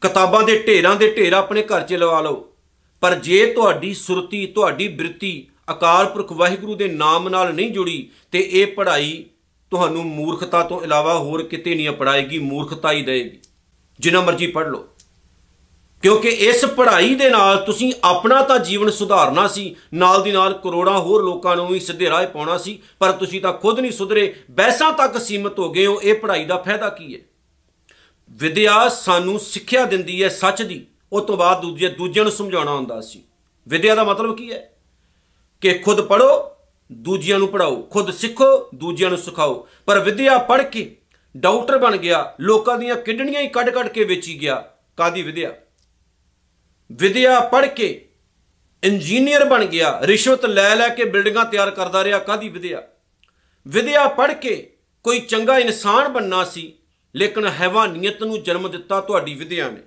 ਕਿਤਾਬਾਂ 0.01 0.43
ਦੇ 0.43 0.63
ਢੇਰਾਂ 0.67 0.95
ਦੇ 0.95 1.13
ਢੇਰ 1.15 1.33
ਆਪਣੇ 1.33 1.63
ਘਰ 1.63 1.81
'ਚ 1.81 1.93
ਲਵਾ 1.93 2.21
ਲਓ, 2.21 2.53
ਪਰ 3.01 3.15
ਜੇ 3.15 3.53
ਤੁਹਾਡੀ 3.53 3.93
ਸੁਰਤੀ, 3.93 4.45
ਤੁਹਾਡੀ 4.45 4.87
ਬਿਰਤੀ 4.87 5.47
ਅਕਾਲ 5.71 6.05
ਪੁਰਖ 6.05 6.31
ਵਾਹਿਗੁਰੂ 6.31 6.75
ਦੇ 6.75 6.87
ਨਾਮ 6.87 7.29
ਨਾਲ 7.29 7.53
ਨਹੀਂ 7.53 7.71
ਜੁੜੀ, 7.71 8.09
ਤੇ 8.31 8.49
ਇਹ 8.51 8.67
ਪੜ੍ਹਾਈ 8.67 9.25
ਤੁਹਾਨੂੰ 9.71 10.05
ਮੂਰਖਤਾ 10.05 10.63
ਤੋਂ 10.63 10.81
ਇਲਾਵਾ 10.81 11.17
ਹੋਰ 11.17 11.43
ਕਿਤੇ 11.43 11.75
ਨਹੀਂ 11.75 11.91
ਪੜਾਏਗੀ 11.91 12.39
ਮੂਰਖਤਾ 12.39 12.91
ਹੀ 12.91 13.01
ਦੇਏਗੀ 13.01 13.39
ਜਿੰਨਾ 13.99 14.21
ਮਰਜ਼ੀ 14.21 14.47
ਪੜ੍ਹ 14.47 14.69
ਲਓ। 14.69 14.87
ਕਿਉਂਕਿ 16.03 16.29
ਇਸ 16.29 16.65
ਪੜ੍ਹਾਈ 16.65 17.15
ਦੇ 17.15 17.29
ਨਾਲ 17.29 17.57
ਤੁਸੀਂ 17.57 17.93
ਆਪਣਾ 18.03 18.41
ਤਾਂ 18.41 18.59
ਜੀਵਨ 18.59 18.89
ਸੁਧਾਰਨਾ 18.89 19.47
ਸੀ, 19.47 19.75
ਨਾਲ 19.93 20.23
ਦੀ 20.23 20.31
ਨਾਲ 20.31 20.53
ਕਰੋੜਾਂ 20.53 20.99
ਹੋਰ 20.99 21.23
ਲੋਕਾਂ 21.23 21.55
ਨੂੰ 21.55 21.67
ਵੀ 21.67 21.79
ਸਿੱਧੇ 21.79 22.09
ਰਾਹ 22.09 22.27
ਪਾਉਣਾ 22.27 22.57
ਸੀ, 22.57 22.81
ਪਰ 22.99 23.11
ਤੁਸੀਂ 23.11 23.41
ਤਾਂ 23.41 23.53
ਖੁਦ 23.53 23.79
ਨਹੀਂ 23.79 23.91
ਸੁਧਰੇ 23.91 24.35
ਬੈਸਾਂ 24.51 24.91
ਤੱਕ 24.91 25.17
ਸੀਮਤ 25.17 25.59
ਹੋ 25.59 25.71
ਗਏ 25.71 25.85
ਹੋ, 25.85 26.01
ਇਹ 26.01 26.15
ਪੜ੍ਹਾਈ 26.15 26.45
ਦਾ 26.45 26.57
ਫਾਇਦਾ 26.57 26.89
ਕੀ 26.89 27.15
ਹੈ? 27.15 27.19
ਵਿਦਿਆ 28.31 28.89
ਸਾਨੂੰ 28.89 29.39
ਸਿੱਖਿਆ 29.39 29.85
ਦਿੰਦੀ 29.85 30.23
ਹੈ 30.23 30.29
ਸੱਚ 30.29 30.61
ਦੀ, 30.61 30.85
ਉਹ 31.13 31.21
ਤੋਂ 31.21 31.37
ਬਾਅਦ 31.37 31.61
ਦੂਜੇ, 31.61 31.89
ਦੂਜਿਆਂ 31.89 32.25
ਨੂੰ 32.25 32.31
ਸਮਝਾਉਣਾ 32.31 32.71
ਹੁੰਦਾ 32.71 33.01
ਸੀ। 33.01 33.23
ਵਿਦਿਆ 33.67 33.95
ਦਾ 33.95 34.03
ਮਤਲਬ 34.03 34.37
ਕੀ 34.37 34.51
ਹੈ? 34.51 34.73
ਕਿ 35.61 35.73
ਖੁਦ 35.73 36.01
ਪੜੋ 36.01 36.51
ਦੂਜਿਆਂ 36.91 37.39
ਨੂੰ 37.39 37.47
ਪੜਾਓ 37.47 37.81
ਖੁਦ 37.81 38.11
ਸਿੱਖੋ, 38.11 38.69
ਦੂਜਿਆਂ 38.75 39.09
ਨੂੰ 39.09 39.19
ਸਿਖਾਓ। 39.19 39.67
ਪਰ 39.85 39.99
ਵਿਦਿਆ 39.99 40.37
ਪੜ੍ਹ 40.37 40.63
ਕੇ 40.63 40.97
ਡਾਕਟਰ 41.37 41.77
ਬਣ 41.77 41.97
ਗਿਆ, 41.97 42.33
ਲੋਕਾਂ 42.39 42.77
ਦੀਆਂ 42.77 42.95
ਕਿਡਨੀਆਂ 42.95 43.41
ਹੀ 43.41 43.47
ਕੱਢ-ਕੱਢ 43.47 43.87
ਕੇ 43.87 44.03
ਵੇਚੀ 44.03 44.41
ਗਿਆ 44.41 44.63
ਕਾਦੀ 44.97 45.21
ਵਿਦਿਆ? 45.21 45.53
ਵਿਦਿਆ 46.93 47.39
ਪੜ੍ਹ 47.39 47.67
ਕੇ 47.67 48.09
ਇੰਜੀਨੀਅਰ 48.83 49.45
ਬਣ 49.45 49.65
ਗਿਆ, 49.65 49.99
ਰਿਸ਼ਵਤ 50.03 50.45
ਲੈ 50.45 50.75
ਲੈ 50.75 50.89
ਕੇ 50.89 51.03
ਬਿਲਡਿੰਗਾਂ 51.03 51.45
ਤਿਆਰ 51.45 51.71
ਕਰਦਾ 51.71 52.03
ਰਿਹਾ 52.03 52.19
ਕਾਦੀ 52.19 52.49
ਵਿਦਿਆ? 52.49 52.83
ਵਿਦਿਆ 53.67 54.07
ਪੜ੍ਹ 54.07 54.33
ਕੇ 54.33 54.77
ਕੋਈ 55.03 55.19
ਚੰਗਾ 55.19 55.59
ਇਨਸਾਨ 55.59 56.07
ਬੰਨਾ 56.07 56.43
ਸੀ, 56.43 56.73
ਲੇਕਿਨ 57.15 57.47
ਹੈਵਾਨੀਅਤ 57.47 58.23
ਨੂੰ 58.23 58.43
ਜਨਮ 58.43 58.71
ਦਿੱਤਾ 58.71 59.01
ਤੁਹਾਡੀ 59.01 59.35
ਵਿਦਿਆ 59.35 59.69
ਨੇ। 59.69 59.81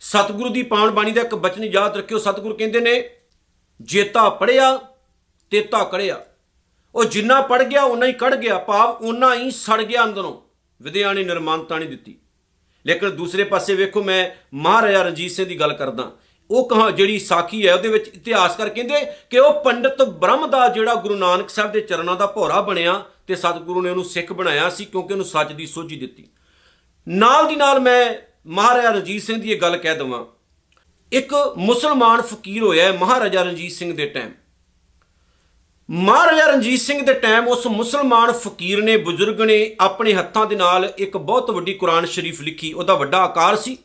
ਸਤਿਗੁਰੂ 0.00 0.48
ਦੀ 0.48 0.62
ਪਾਣ 0.62 0.90
ਬਾਣੀ 0.90 1.12
ਦਾ 1.12 1.22
ਇੱਕ 1.22 1.34
ਬਚਨ 1.34 1.64
ਯਾਦ 1.64 1.96
ਰੱਖਿਓ, 1.96 2.18
ਸਤਿਗੁਰੂ 2.18 2.54
ਕਹਿੰਦੇ 2.54 2.80
ਨੇ, 2.80 3.10
ਜੇਤਾ 3.80 4.28
ਪੜਿਆ 4.28 4.78
ਤੇਤਾ 5.50 5.84
ਕੜਿਆ। 5.84 6.24
ਉਹ 6.94 7.04
ਜਿੰਨਾ 7.04 7.40
ਪੜ 7.40 7.62
ਗਿਆ 7.62 7.82
ਉਨਾ 7.82 8.06
ਹੀ 8.06 8.12
ਕੜ 8.12 8.34
ਗਿਆ, 8.34 8.58
ਭਾਵ 8.58 8.88
ਉਨਾ 8.90 9.34
ਹੀ 9.34 9.50
ਸੜ 9.50 9.82
ਗਿਆ 9.82 10.04
ਅੰਦਰੋਂ। 10.04 10.40
ਵਿਦਿਆ 10.82 11.12
ਨੇ 11.12 11.24
ਨਿਰਮਾਨਤਾ 11.24 11.78
ਨਹੀਂ 11.78 11.88
ਦਿੱਤੀ। 11.88 12.18
ਲੇਕਿਨ 12.86 13.10
ਦੂਸਰੇ 13.10 13.44
ਪਾਸੇ 13.44 13.74
ਵੇਖੋ 13.74 14.02
ਮੈਂ 14.02 14.30
ਮਹਾਰਾਜਾ 14.54 15.02
ਰਣਜੀਤ 15.02 15.30
ਸਿੰਘ 15.30 15.46
ਦੀ 15.46 15.60
ਗੱਲ 15.60 15.72
ਕਰਦਾ। 15.72 16.12
ਉਹ 16.50 16.68
ਕਹਾ 16.68 16.90
ਜਿਹੜੀ 16.90 17.18
ਸਾਖੀ 17.18 17.68
ਹੈ 17.68 17.74
ਉਹਦੇ 17.74 17.88
ਵਿੱਚ 17.88 18.08
ਇਤਿਹਾਸਕਾਰ 18.08 18.68
ਕਹਿੰਦੇ 18.68 18.94
ਕਿ 19.30 19.38
ਉਹ 19.38 19.64
ਪੰਡਤ 19.64 20.02
ਬ੍ਰਹਮ 20.02 20.50
ਦਾ 20.50 20.68
ਜਿਹੜਾ 20.68 20.94
ਗੁਰੂ 20.94 21.16
ਨਾਨਕ 21.16 21.50
ਸਾਹਿਬ 21.50 21.72
ਦੇ 21.72 21.80
ਚਰਨਾਂ 21.80 22.16
ਦਾ 22.16 22.26
ਭੋਰਾ 22.26 22.60
ਬਣਿਆ 22.60 23.04
ਤੇ 23.26 23.34
ਸਤਿਗੁਰੂ 23.34 23.82
ਨੇ 23.82 23.90
ਉਹਨੂੰ 23.90 24.04
ਸਿੱਖ 24.04 24.32
ਬਣਾਇਆ 24.32 24.70
ਸੀ 24.70 24.84
ਕਿਉਂਕਿ 24.84 25.12
ਉਹਨੂੰ 25.12 25.26
ਸੱਚ 25.26 25.52
ਦੀ 25.52 25.66
ਸੋਝੀ 25.66 25.96
ਦਿੱਤੀ। 25.96 26.28
ਨਾਲ 27.08 27.48
ਦੀ 27.48 27.56
ਨਾਲ 27.56 27.80
ਮੈਂ 27.80 28.14
ਮਹਾਰਾਜਾ 28.46 28.90
ਰਣਜੀਤ 28.90 29.22
ਸਿੰਘ 29.22 29.42
ਦੀ 29.42 29.52
ਇਹ 29.52 29.60
ਗੱਲ 29.60 29.76
ਕਹਿ 29.76 29.96
ਦਵਾਂ। 29.96 30.24
ਇੱਕ 31.12 31.34
ਮੁਸਲਮਾਨ 31.56 32.22
ਫਕੀਰ 32.22 32.62
ਹੋਇਆ 32.62 32.84
ਹੈ 32.84 32.92
ਮਹਾਰਾਜਾ 32.92 33.42
ਰਣਜੀਤ 33.42 33.72
ਸਿੰਘ 33.72 33.96
ਦੇ 33.96 34.06
ਟਾਈਮ 34.06 34.30
ਮਹਾਰਾਜਾ 35.92 36.46
ਰਣਜੀਤ 36.46 36.80
ਸਿੰਘ 36.80 37.06
ਦੇ 37.06 37.14
ਟਾਈਮ 37.14 37.48
ਉਸ 37.48 37.66
ਮੁਸਲਮਾਨ 37.66 38.32
ਫਕੀਰ 38.32 38.82
ਨੇ, 38.82 38.96
ਬਜ਼ੁਰਗ 38.96 39.40
ਨੇ 39.40 39.76
ਆਪਣੇ 39.80 40.14
ਹੱਥਾਂ 40.14 40.46
ਦੇ 40.46 40.56
ਨਾਲ 40.56 40.92
ਇੱਕ 40.98 41.16
ਬਹੁਤ 41.16 41.50
ਵੱਡੀ 41.50 41.74
ਕੁਰਾਨ 41.74 42.06
ਸ਼ਰੀਫ 42.06 42.40
ਲਿਖੀ, 42.40 42.72
ਉਹਦਾ 42.72 42.94
ਵੱਡਾ 42.94 43.18
ਆਕਾਰ 43.18 43.56
ਸੀ। 43.56 43.78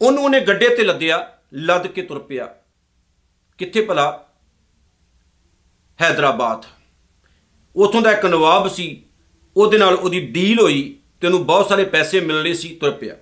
ਉਹਨੂੰ 0.00 0.24
ਉਹਨੇ 0.24 0.40
ਗੱਡੇ 0.40 0.68
ਤੇ 0.68 0.84
ਲੱਦਿਆ, 0.84 1.38
ਲੱਦ 1.52 1.86
ਕੇ 1.86 2.02
ਤੁਰ 2.02 2.18
ਪਿਆ। 2.18 2.54
ਕਿੱਥੇ 3.58 3.80
ਭਲਾ? 3.80 4.24
ਹైదరాబాద్ 6.02 6.66
ਉਥੋਂ 7.76 8.02
ਦਾ 8.02 8.12
ਇੱਕ 8.12 8.26
ਨਵਾਬ 8.26 8.68
ਸੀ, 8.68 9.04
ਉਹਦੇ 9.56 9.78
ਨਾਲ 9.78 9.94
ਉਹਦੀ 9.94 10.20
ਡੀਲ 10.20 10.60
ਹੋਈ 10.60 10.98
ਤੇ 11.20 11.26
ਉਹਨੂੰ 11.26 11.46
ਬਹੁਤ 11.46 11.68
ਸਾਰੇ 11.68 11.84
ਪੈਸੇ 11.84 12.20
ਮਿਲਣੇ 12.20 12.54
ਸੀ, 12.54 12.68
ਤੁਰ 12.68 12.90
ਪਿਆ। 12.90 13.16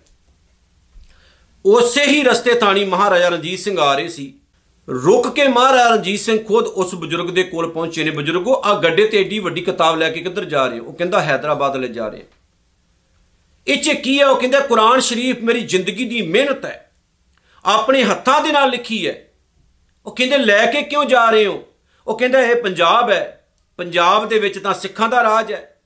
ਉਸੇ 1.66 2.06
ਹੀ 2.06 2.22
ਰਸਤੇ 2.22 2.54
ਥਾਣੀ 2.54 2.84
ਮਹਾਰਾਜਾ 2.84 3.28
ਰਣਜੀਤ 3.28 3.58
ਸਿੰਘ 3.58 3.78
ਆ 3.80 3.94
ਰਹੇ 3.94 4.08
ਸੀ। 4.08 4.37
ਰੁਕ 4.94 5.34
ਕੇ 5.34 5.48
ਮਹਾਰਾਜਾ 5.48 5.88
ਰਣਜੀਤ 5.88 6.20
ਸਿੰਘ 6.20 6.44
ਖੁਦ 6.44 6.66
ਉਸ 6.66 6.94
ਬਜ਼ੁਰਗ 6.94 7.30
ਦੇ 7.30 7.42
ਕੋਲ 7.42 7.72
ਪਹੁੰਚੇ 7.72 8.04
ਨੇ। 8.04 8.10
ਬਜ਼ੁਰਗੋ 8.10 8.62
ਆ 8.64 8.80
ਗੱਡੇ 8.80 9.08
ਤੇ 9.08 9.20
ਏਡੀ 9.20 9.38
ਵੱਡੀ 9.38 9.60
ਕਿਤਾਬ 9.60 9.96
ਲੈ 9.96 10.10
ਕੇ 10.10 10.20
ਕਿੱਧਰ 10.20 10.44
ਜਾ 10.44 10.66
ਰਹੇ 10.66 10.78
ਹੋ? 10.78 10.84
ਉਹ 10.84 10.92
ਕਹਿੰਦਾ 10.92 11.22
ਹైదరాబాద్ 11.22 11.72
ਲੈ 11.72 11.86
ਜਾ 11.86 12.08
ਰਹੇ 12.08 12.24
ਇਹ 13.66 13.82
ਚ 13.82 13.90
ਕੀ 13.90 14.20
ਹੈ? 14.20 14.26
ਉਹ 14.26 14.40
ਕਹਿੰਦਾ, 14.40 14.60
ਕੁਰਾਨ 14.60 15.00
ਸ਼ਰੀਫ 15.00 15.38
ਮੇਰੀ 15.42 15.60
ਜ਼ਿੰਦਗੀ 15.60 16.04
ਦੀ 16.04 16.22
ਮਿਹਨਤ 16.22 16.64
ਹੈ। 16.64 16.90
ਆਪਣੇ 17.64 18.04
ਹੱਥਾਂ 18.04 18.40
ਦੇ 18.40 18.52
ਨਾਲ 18.52 18.70
ਲਿਖੀ 18.70 19.08
ਹੈ। 19.08 19.28
ਉਹ 20.06 20.16
ਕਹਿੰਦੇ, 20.16 20.38
ਲੈ 20.38 20.66
ਕੇ 20.66 20.82
ਕਿਉਂ 20.82 21.04
ਜਾ 21.04 21.30
ਰਹੇ 21.30 21.46
ਹੋ? 21.46 21.64
ਉਹ 22.06 22.18
ਕਹਿੰਦਾ, 22.18 22.40
ਇਹ 22.40 22.62
ਪੰਜਾਬ 22.62 23.10
ਹੈ। 23.10 23.48
ਪੰਜਾਬ 23.76 24.28
ਦੇ 24.28 24.38
ਵਿੱਚ 24.38 24.58
ਤਾਂ 24.58 24.74
ਸਿੱਖਾਂ 24.74 25.08
ਦਾ 25.08 25.22
ਰਾਜ 25.22 25.52
ਹੈ। 25.52 25.77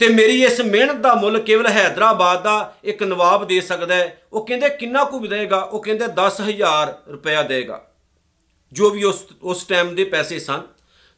ਤੇ 0.00 0.08
ਮੇਰੀ 0.08 0.44
ਇਸ 0.44 0.60
ਮਿਹਨਤ 0.60 0.96
ਦਾ 0.96 1.14
ਮੁੱਲ 1.14 1.38
ਕੇਵਲ 1.40 1.66
ਹైదరాబాద్ 1.66 2.42
ਦਾ 2.42 2.74
ਇੱਕ 2.84 3.02
ਨਵਾਬ 3.02 3.46
ਦੇ 3.46 3.60
ਸਕਦਾ 3.60 3.94
ਹੈ। 3.94 4.22
ਉਹ 4.32 4.46
ਕਹਿੰਦੇ 4.46 4.68
ਕਿੰਨਾ 4.68 5.04
ਕੁ 5.04 5.26
ਦੇਗਾ 5.26 5.58
ਉਹ 5.58 5.82
ਕਹਿੰਦੇ 5.82 6.06
10000 6.08 7.10
ਰੁਪਇਆ 7.12 7.42
ਦੇਗਾ। 7.42 7.90
ਜੋ 8.72 8.90
ਵੀ 8.90 9.04
ਉਸ 9.04 9.26
ਉਸ 9.42 9.64
ਟਾਈਮ 9.64 9.94
ਦੇ 9.94 10.04
ਪੈਸੇ 10.04 10.38
ਸਨ 10.38 10.62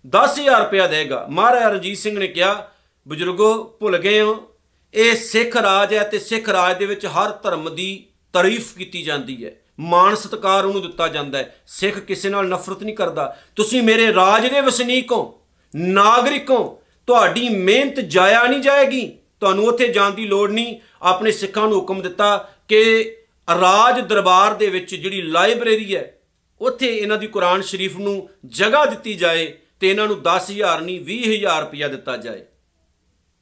10000 0.07 0.61
ਰੁਪਇਆ 0.61 0.87
ਦੇਗਾ। 0.87 1.27
ਮਹਾਰਾਜਾ 1.31 1.69
ਰਣਜੀਤ 1.69 1.99
ਸਿੰਘ 1.99 2.19
ਨੇ 2.19 2.27
ਕਿਹਾ, 2.27 2.71
ਬਜ਼ੁਰਗੋ, 3.09 3.77
ਭੁੱਲ 3.81 3.99
ਗਏ 3.99 4.21
ਹੋ? 4.21 4.51
ਇਹ 4.95 5.17
ਸਿੱਖ 5.17 5.57
ਰਾਜ 5.57 5.95
ਹੈ 5.95 6.03
ਤੇ 6.03 6.19
ਸਿੱਖ 6.19 6.49
ਰਾਜ 6.49 6.79
ਦੇ 6.79 6.87
ਵਿੱਚ 6.87 7.07
ਹਰ 7.07 7.31
ਧਰਮ 7.31 7.75
ਦੀ 7.75 8.07
ਤਾਰੀਫ 8.33 8.77
ਕੀਤੀ 8.77 9.03
ਜਾਂਦੀ 9.03 9.45
ਹੈ। 9.45 9.53
ਮਾਣ 9.81 10.15
ਸਤਕਾਰ 10.15 10.65
ਉਹਨੂੰ 10.65 10.83
ਦਿੱਤਾ 10.83 11.09
ਜਾਂਦਾ 11.09 11.39
ਹੈ। 11.39 11.57
ਸਿੱਖ 11.67 11.99
ਕਿਸੇ 11.99 12.29
ਨਾਲ 12.29 12.49
ਨਫ਼ਰਤ 12.49 12.83
ਨਹੀਂ 12.83 12.97
ਕਰਦਾ। 12.97 13.37
ਤੁਸੀਂ 13.57 13.83
ਮੇਰੇ 13.83 14.15
ਰਾਜ 14.15 14.47
ਦੇ 14.47 14.61
ਵਸਨੀਕ 14.61 15.13
ਹੋ, 15.13 15.41
ਨਾਗਰਿਕ 15.77 16.51
ਹੋ 16.51 16.82
ਤੁਹਾਡੀ 17.07 17.49
ਮਿਹਨਤ 17.49 18.01
ਜਾਇਆ 18.01 18.43
ਨਹੀਂ 18.43 18.61
ਜਾਏਗੀ। 18.61 19.19
ਤੁਹਾਨੂੰ 19.41 19.67
ਉੱਥੇ 19.67 19.89
ਜਾਣ 19.89 20.11
ਦੀ 20.11 20.27
ਲੋੜ 20.27 20.51
ਨਹੀਂ। 20.51 20.81
ਆਪਣੇ 21.03 21.33
ਸਿੱਖਾਂ 21.33 21.69
ਨੂੰ 21.69 21.77
ਹੁਕਮ 21.77 22.03
ਦਿੱਤਾ 22.03 22.55
ਕਿ 22.69 23.13
ਰਾਜ 23.61 24.01
ਦਰਬਾਰ 24.01 24.55
ਦੇ 24.55 24.67
ਵਿੱਚ 24.67 24.95
ਜਿਹੜੀ 24.95 25.23
ਲਾਇਬ੍ਰੇਰੀ 25.23 25.97
ਹੈ, 25.97 26.19
ਉੱਥੇ 26.61 26.97
ਇਹਨਾਂ 26.97 27.19
ਦੀ 27.19 27.27
ਕੁਰਾਨ 27.27 27.63
ਸ਼ਰੀਫ 27.63 27.97
ਨੂੰ 27.97 28.29
ਜਗ੍ਹਾ 28.47 28.87
ਦਿੱਤੀ 28.87 29.15
ਜਾਏ 29.15 29.55
ਤੇ 29.81 29.91
ਇਹਨਾਂ 29.91 30.07
ਨੂੰ 30.07 30.23
10000 30.23 30.81
ਨਹੀਂ 30.81 31.01
20000 31.01 31.61
ਰੁਪਇਆ 31.61 31.89
ਦਿੱਤਾ 31.89 32.17
ਜਾਏ। 32.17 32.45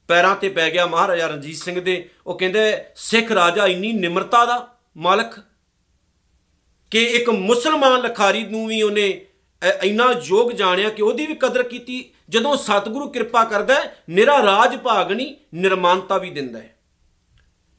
ਪੈਰਾਂ 0.07 0.35
ਤੇ 0.35 0.49
ਪੈ 0.49 0.69
ਗਿਆ 0.69 0.85
ਮਹਾਰਾਜਾ 0.85 1.27
ਰਣਜੀਤ 1.27 1.55
ਸਿੰਘ 1.55 1.81
ਦੇ। 1.81 2.09
ਉਹ 2.27 2.39
ਕਹਿੰਦੇ, 2.39 2.77
ਸਿੱਖ 2.95 3.31
ਰਾਜਾ 3.31 3.67
ਇੰਨੀ 3.67 3.93
ਨਿਮਰਤਾ 3.93 4.45
ਦਾ 4.45 4.77
ਮਾਲਕ 4.97 5.33
ਕਿ 6.91 7.03
ਇੱਕ 7.03 7.29
ਮੁਸਲਮਾਨ 7.29 8.01
ਲਖਾਰੀ 8.01 8.43
ਨੂੰ 8.43 8.67
ਵੀ 8.67 8.81
ਉਹਨੇ, 8.81 9.25
ਅ- 9.63 9.83
ਇੰਨਾ 9.83 10.13
ਯੋਗ 10.23 10.51
ਜਾਣਿਆ 10.51 10.89
ਕਿ 10.89 11.01
ਉਹਦੀ 11.01 11.25
ਵੀ 11.25 11.35
ਕਦਰ 11.35 11.63
ਕੀਤੀ। 11.63 12.11
ਜਦੋਂ 12.31 12.57
ਸਤਿਗੁਰੂ 12.57 13.09
ਕਿਰਪਾ 13.09 13.43
ਕਰਦਾ 13.43 13.73
ਹੈ, 13.73 13.97
ਨਿਰਾ 14.09 14.37
ਰਾਜ 14.43 14.77
ਭਾਗ 14.77 15.11
ਨਹੀਂ 15.11 15.35
ਨਿਰਮਾਨਤਾ 15.53 16.17
ਵੀ 16.17 16.29
ਦਿੰਦਾ 16.29 16.59
ਹੈ। 16.59 16.75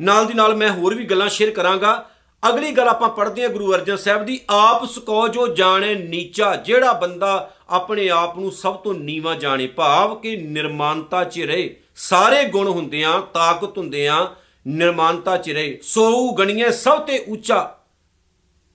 ਨਾਲ 0.01 0.27
ਦੀ 0.27 0.35
ਨਾਲ 0.35 0.55
ਮੈਂ 0.55 0.71
ਹੋਰ 0.71 0.95
ਵੀ 0.95 1.05
ਗੱਲਾਂ 1.05 1.29
ਸ਼ੇਅਰ 1.29 1.51
ਕਰਾਂਗਾ। 1.51 2.11
ਅਗਲੀ 2.49 2.73
ਗੱਲ 2.73 2.89
ਆਪਾਂ 2.89 3.09
ਪੜ੍ਹਦੇ 3.09 3.43
ਹਾਂ 3.43 3.49
ਗੁਰੂ 3.49 3.75
ਅਰਜਨ 3.75 3.97
ਸਾਹਿਬ 3.97 4.25
ਦੀ, 4.25 4.41
ਆਪ 4.51 4.85
ਸਕੋ 4.85 5.29
ਜੋ 5.29 5.49
ਜਾਣੇ 5.49 5.95
ਨੀਚਾ, 5.95 6.57
ਜਿਹੜਾ 6.57 6.93
ਬੰਦਾ 6.93 7.55
ਆਪਣੇ 7.69 8.09
ਆਪ 8.09 8.39
ਨੂੰ 8.39 8.53
ਸਭ 8.53 8.75
ਤੋਂ 8.75 8.95
ਨੀਵਾ 8.95 9.35
ਜਾਣੇ, 9.35 9.67
ਭਾਵ 9.67 10.15
ਕਿ 10.15 10.37
ਨਿਰਮਾਨਤਾ 10.37 11.25
'ਚ 11.25 11.41
ਰਹੇ। 11.41 11.77
ਸਾਰੇ 11.97 12.45
ਗੁਣ 12.45 12.69
ਹੁੰਦਿਆਂ 12.69 13.21
ਤਾਕਤ 13.21 13.79
ਹੁੰਦਿਆਂ 13.79 14.27
ਨਿਰਮਾਨਤਾ 14.67 15.37
'ਚ 15.37 15.51
ਰਹੇ। 15.51 15.79
ਸੋ 15.83 16.33
ਗਣੀਏ 16.33 16.71
ਸਭ 16.71 17.01
ਤੇ 17.01 17.19
ਉੱਚਾ। 17.19 17.79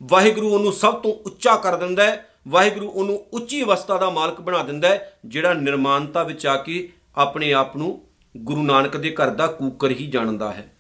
ਵਾਹਿਗੁਰੂ 0.03 0.53
ਉਹਨੂੰ 0.53 0.74
ਸਭ 0.74 0.93
ਤੋਂ 0.93 1.13
ਉੱਚਾ 1.13 1.55
ਕਰ 1.55 1.75
ਦਿੰਦਾ 1.75 2.03
ਹੈ। 2.03 2.29
ਵਾਹਿਗੁਰੂ 2.48 2.89
ਉਹਨੂੰ 2.89 3.25
ਉੱਚੀ 3.34 3.63
ਅਵਸਥਾ 3.63 3.98
ਦਾ 3.98 4.10
ਮਾਲਕ 4.10 4.42
ਬਣਾ 4.42 4.63
ਦਿੰਦਾ 4.63 4.88
ਹੈ, 4.88 5.20
ਜਿਹੜਾ 5.25 5.54
ਨਿਰਮਾਨਤਾ 5.54 6.24
ਵਿੱਚ 6.24 6.46
ਆ 6.48 6.56
ਕੇ 6.58 6.89
ਆਪਣੇ 7.18 7.54
ਆਪ 7.54 7.77
ਨੂੰ 7.77 8.01
ਗੁਰੂ 8.38 8.63
ਨਾਨਕ 8.63 8.98
ਦੇ 8.98 9.12
ਘਰ 9.12 9.30
ਦਾ 9.30 9.48
ਕੂਕਰ 9.48 9.92
ਹੀ 9.92 10.08
ਜਾਣਦਾ 10.08 10.51
ਹੈ। 10.51 10.72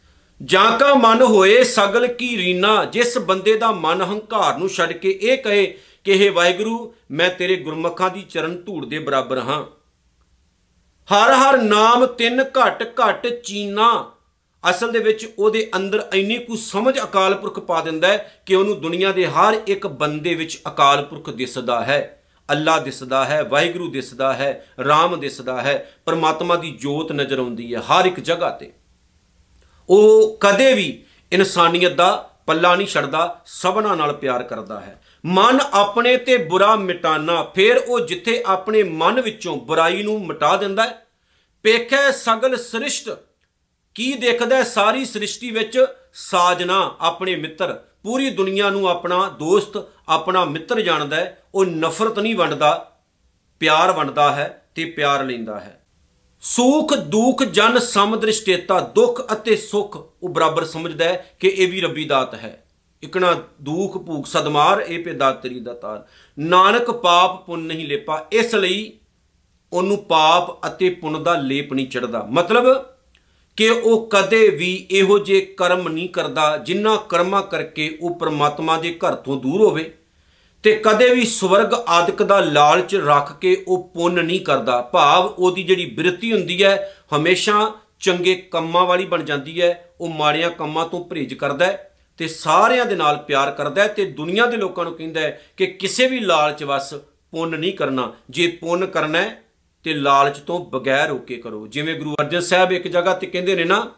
ਜਾਂ 0.43 0.79
ਕਾ 0.79 0.93
ਮਨ 0.93 1.21
ਹੋਏ 1.21 1.63
ਸਗਲ 1.63 2.07
ਕੀ 2.07 2.37
ਰੀਨਾ, 2.37 2.85
ਜਿਸ 2.85 3.17
ਬੰਦੇ 3.17 3.57
ਦਾ 3.57 3.71
ਮਨ 3.71 4.01
ਹੰਕਾਰ 4.01 4.57
ਨੂੰ 4.57 4.69
ਛੱਡ 4.69 4.91
ਕੇ 4.91 5.19
ਇਹ 5.21 5.37
ਕਹੇ 5.37 5.77
ਕਿ 6.03 6.11
ਇਹ 6.11 6.31
ਵਾਹਿਗੁਰੂ, 6.31 6.93
ਮੈਂ 7.11 7.29
ਤੇਰੇ 7.29 7.55
ਗੁਰਮੁਖਾਂ 7.55 8.09
ਦੀ 8.09 8.21
ਚਰਨ 8.21 8.63
ਧੂੜ 8.63 8.85
ਦੇ 8.85 8.99
ਬਰਾਬਰ 8.99 9.37
ਹਾਂ। 9.37 9.63
ਹਰ 11.09 11.33
ਹਰ 11.33 11.57
ਨਾਮ 11.57 12.05
ਤਿੰਨ 12.05 12.43
ਘਟ 12.43 12.93
ਘਟ 13.01 13.27
ਚੀਨਾ 13.27 14.11
ਅਸਲ 14.69 14.91
ਦੇ 14.91 14.99
ਵਿੱਚ 14.99 15.29
ਉਹਦੇ 15.39 15.71
ਅੰਦਰ 15.75 16.07
ਇੰਨੀ 16.13 16.37
ਕੁ 16.37 16.55
ਸਮਝ 16.55 16.99
ਅਕਾਲ 16.99 17.35
ਪੁਰਖ 17.35 17.59
ਪਾ 17.59 17.81
ਦਿੰਦਾ 17.81 18.07
ਹੈ 18.07 18.41
ਕਿ 18.45 18.55
ਉਹਨੂੰ 18.55 18.81
ਦੁਨੀਆ 18.81 19.11
ਦੇ 19.11 19.27
ਹਰ 19.27 19.57
ਇੱਕ 19.67 19.87
ਬੰਦੇ 19.87 20.33
ਵਿੱਚ 20.33 20.59
ਅਕਾਲ 20.67 21.05
ਪੁਰਖ 21.05 21.29
ਦਿਸਦਾ 21.29 21.83
ਹੈ। 21.83 22.13
ਅੱਲਾ 22.51 22.79
ਦਿਸਦਾ 22.79 23.25
ਹੈ, 23.25 23.43
ਵਾਹਿਗੁਰੂ 23.43 23.91
ਦਿਸਦਾ 23.91 24.33
ਹੈ, 24.33 24.67
ਰਾਮ 24.87 25.19
ਦਿਸਦਾ 25.19 25.61
ਹੈ, 25.61 25.91
ਪਰਮਾਤਮਾ 26.05 26.55
ਦੀ 26.55 26.71
ਜੋਤ 26.71 27.11
ਨਜ਼ਰ 27.11 27.39
ਆਉਂਦੀ 27.39 27.75
ਹੈ 27.75 27.79
ਹਰ 27.79 28.05
ਇੱਕ 28.05 28.19
ਜਗ੍ਹਾ 28.19 28.49
ਤੇ। 28.49 28.73
ਉਹ 29.89 30.37
ਕਦੇ 30.39 30.73
ਵੀ 30.73 31.03
ਇਨਸਾਨੀਅਤ 31.31 31.93
ਦਾ 31.93 32.29
ਪੱਲਾ 32.47 32.75
ਨਹੀਂ 32.75 32.87
ਛੱਡਦਾ, 32.87 33.41
ਸਭਨਾ 33.45 33.95
ਨਾਲ 33.95 34.13
ਪਿਆਰ 34.13 34.43
ਕਰਦਾ 34.43 34.79
ਹੈ। 34.79 35.01
ਮਨ 35.25 35.59
ਆਪਣੇ 35.73 36.17
ਤੇ 36.17 36.37
ਬੁਰਾ 36.37 36.75
ਮਿਟਾਨਾ, 36.75 37.43
ਫਿਰ 37.43 37.77
ਉਹ 37.77 37.99
ਜਿੱਥੇ 37.99 38.43
ਆਪਣੇ 38.45 38.83
ਮਨ 38.83 39.21
ਵਿੱਚੋਂ 39.21 39.57
ਬੁਰਾਈ 39.57 40.03
ਨੂੰ 40.03 40.27
ਮਿਟਾ 40.27 40.57
ਦਿੰਦਾ 40.57 40.83
ਹੈ। 40.83 41.07
ਪੇਖੈ 41.63 42.11
ਸਗਲ 42.11 42.57
ਸ੍ਰਿਸ਼ਟ 42.57 43.17
ਕੀ 43.97 44.13
ਦੇਖਦਾ 44.13 44.55
ਹੈ 44.55 44.63
ਸਾਰੀ 44.63 45.05
ਸ੍ਰਿਸ਼ਟੀ 45.05 45.51
ਵਿੱਚ 45.51 45.85
ਸਾਜਨਾ, 46.13 46.95
ਆਪਣੇ 46.99 47.35
ਮਿੱਤਰ? 47.35 47.83
ਪੂਰੀ 48.03 48.29
ਦੁਨੀਆ 48.29 48.69
ਨੂੰ 48.69 48.87
ਆਪਣਾ 48.87 49.29
ਦੋਸਤ, 49.29 49.83
ਆਪਣਾ 50.09 50.45
ਮਿੱਤਰ 50.45 50.81
ਜਾਣਦਾ 50.81 51.15
ਹੈ। 51.15 51.43
ਉਹ 51.55 51.65
ਨਫ਼ਰਤ 51.65 52.19
ਨਹੀਂ 52.19 52.35
ਵੰਡਦਾ, 52.35 52.91
ਪਿਆਰ 53.59 53.91
ਵੰਡਦਾ 53.91 54.31
ਹੈ 54.31 54.69
ਤੇ 54.75 54.85
ਪਿਆਰ 54.85 55.23
ਲੈਂਦਾ 55.23 55.59
ਹੈ। 55.59 55.85
ਸੁਖ, 56.41 56.93
ਦੁਖ, 56.93 57.43
ਜਨ 57.43 57.79
ਸਮਦ੍ਰਿਸ਼ਟੇਤਾ 57.79 58.79
ਦੁੱਖ 58.79 59.33
ਅਤੇ 59.33 59.55
ਸੁਖ, 59.55 60.13
ਉਹ 60.23 60.29
ਬਰਾਬਰ 60.29 60.65
ਸਮਝਦਾ 60.65 61.05
ਹੈ 61.05 61.31
ਕਿ 61.39 61.47
ਇਹ 61.47 61.71
ਵੀ 61.71 61.81
ਰੱਬੀ 61.81 62.03
ਦਾਤ 62.03 62.35
ਹੈ। 62.35 62.65
ਇਕਣਾ 63.03 63.33
ਦੁਖ, 63.61 63.97
ਭੂਖ, 63.97 64.27
ਸਦਮਾਰ, 64.27 64.79
ਇਹ 64.79 65.03
ਪੇ 65.03 65.13
ਦਾਤ 65.13 65.41
ਤੇਰੀ। 65.41 65.59
ਦਾਤਾਰ 65.59 66.05
ਨਾਨਕ 66.39 66.91
ਪਾਪ 66.91 67.45
ਪੁੰਨ 67.45 67.61
ਨਹੀਂ 67.61 67.87
ਲੇਪਾ, 67.87 68.27
ਇਸ 68.31 68.55
ਲਈ 68.55 68.99
ਉਹਨੂੰ 69.73 69.97
ਪਾਪ 69.97 70.67
ਅਤੇ 70.67 70.89
ਪੁੰਨ 70.89 71.23
ਦਾ 71.23 71.35
ਲੇਪ 71.35 71.73
ਨਹੀਂ 71.73 71.87
ਚੜਦਾ 71.87 72.23
ਮਤਲਬ 72.23 72.85
ਕਿ 73.57 73.69
ਉਹ 73.69 74.07
ਕਦੇ 74.07 74.47
ਵੀ 74.49 74.87
ਇਹੋ 74.91 75.17
ਜੇ 75.19 75.39
ਕਰਮ 75.57 75.87
ਨਹੀਂ 75.87 76.09
ਕਰਦਾ 76.09 76.57
ਜਿਨ੍ਹਾਂ 76.57 76.97
ਕਰਮਾਂ 77.09 77.41
ਕਰਕੇ 77.43 77.97
ਉਹ 78.01 78.17
ਪ੍ਰਮਾਤਮਾ 78.19 78.77
ਦੇ 78.77 78.91
ਘਰ 78.95 79.15
ਤੋਂ 79.15 79.39
ਦੂਰ 79.41 79.61
ਹੋਵੇ 79.61 79.91
ਤੇ 80.63 80.75
ਕਦੇ 80.75 81.09
ਵੀ 81.09 81.25
ਸਵਰਗ 81.25 81.73
ਆਦਿਕ 81.73 82.21
ਦਾ 82.23 82.39
ਲਾਲਚ 82.39 82.95
ਰੱਖ 82.95 83.31
ਕੇ 83.39 83.55
ਉਹ 83.67 83.89
ਪੁੰਨ 83.93 84.23
ਨਹੀਂ 84.25 84.39
ਕਰਦਾ। 84.41 84.81
ਭਾਵ 84.81 85.25
ਉਹਦੀ 85.27 85.63
ਜਿਹੜੀ 85.63 85.85
ਬਿਰਤੀ 85.85 86.31
ਹੁੰਦੀ 86.33 86.63
ਹੈ, 86.63 86.93
ਹਮੇਸ਼ਾ 87.15 87.71
ਚੰਗੇ 87.99 88.35
ਕੰਮਾਂ 88.51 88.85
ਵਾਲੀ 88.85 89.05
ਬਣ 89.05 89.23
ਜਾਂਦੀ 89.23 89.61
ਹੈ, 89.61 89.91
ਉਹ 90.01 90.09
ਮਾੜੀਆਂ 90.09 90.49
ਕੰਮਾਂ 90.49 90.85
ਤੋਂ 90.85 91.03
ਪਰਹੇਜ਼ 91.05 91.33
ਕਰਦਾ 91.33 91.65
ਹੈ 91.65 91.91
ਤੇ 92.19 92.27
ਸਾਰਿਆਂ 92.27 92.85
ਦੇ 92.85 92.95
ਨਾਲ 92.95 93.17
ਪਿਆਰ 93.17 93.51
ਕਰਦਾ 93.51 93.83
ਹੈ 93.83 93.87
ਤੇ 93.87 94.05
ਦੁਨੀਆ 94.05 94.45
ਦੇ 94.45 94.57
ਲੋਕਾਂ 94.57 94.85
ਨੂੰ 94.85 94.93
ਕਹਿੰਦਾ 94.93 95.21
ਹੈ 95.21 95.41
ਕਿ 95.57 95.65
ਕਿਸੇ 95.65 96.07
ਵੀ 96.07 96.19
ਲਾਲਚ 96.19 96.63
ਵਸ 96.63 96.93
ਪੁੰਨ 97.33 97.59
ਨਹੀਂ 97.59 97.73
ਕਰਨਾ। 97.73 98.11
ਜੇ 98.29 98.47
ਪੁੰਨ 98.61 98.85
ਕਰਨਾ 98.85 99.21
ਹੈ 99.21 99.43
ਤੇ 99.83 99.93
ਲਾਲਚ 99.93 100.37
ਤੋਂ 100.37 100.65
ਬਗੈਰ 100.65 101.09
ਹੋ 101.09 101.17
ਕੇ 101.17 101.37
ਕਰੋ। 101.37 101.67
ਜਿਵੇਂ 101.67 101.95
ਗੁਰੂ 101.95 102.13
ਅਰਜਨ 102.13 102.39
ਸਾਹਿਬ 102.39 102.71
ਇੱਕ 102.71 102.87
ਜਗ੍ਹਾ 102.87 103.13
ਤੇ 103.13 103.27
ਕਹਿੰਦੇ 103.27 103.55
ਨੇ 103.55 103.63
ਨਾ 103.63 103.91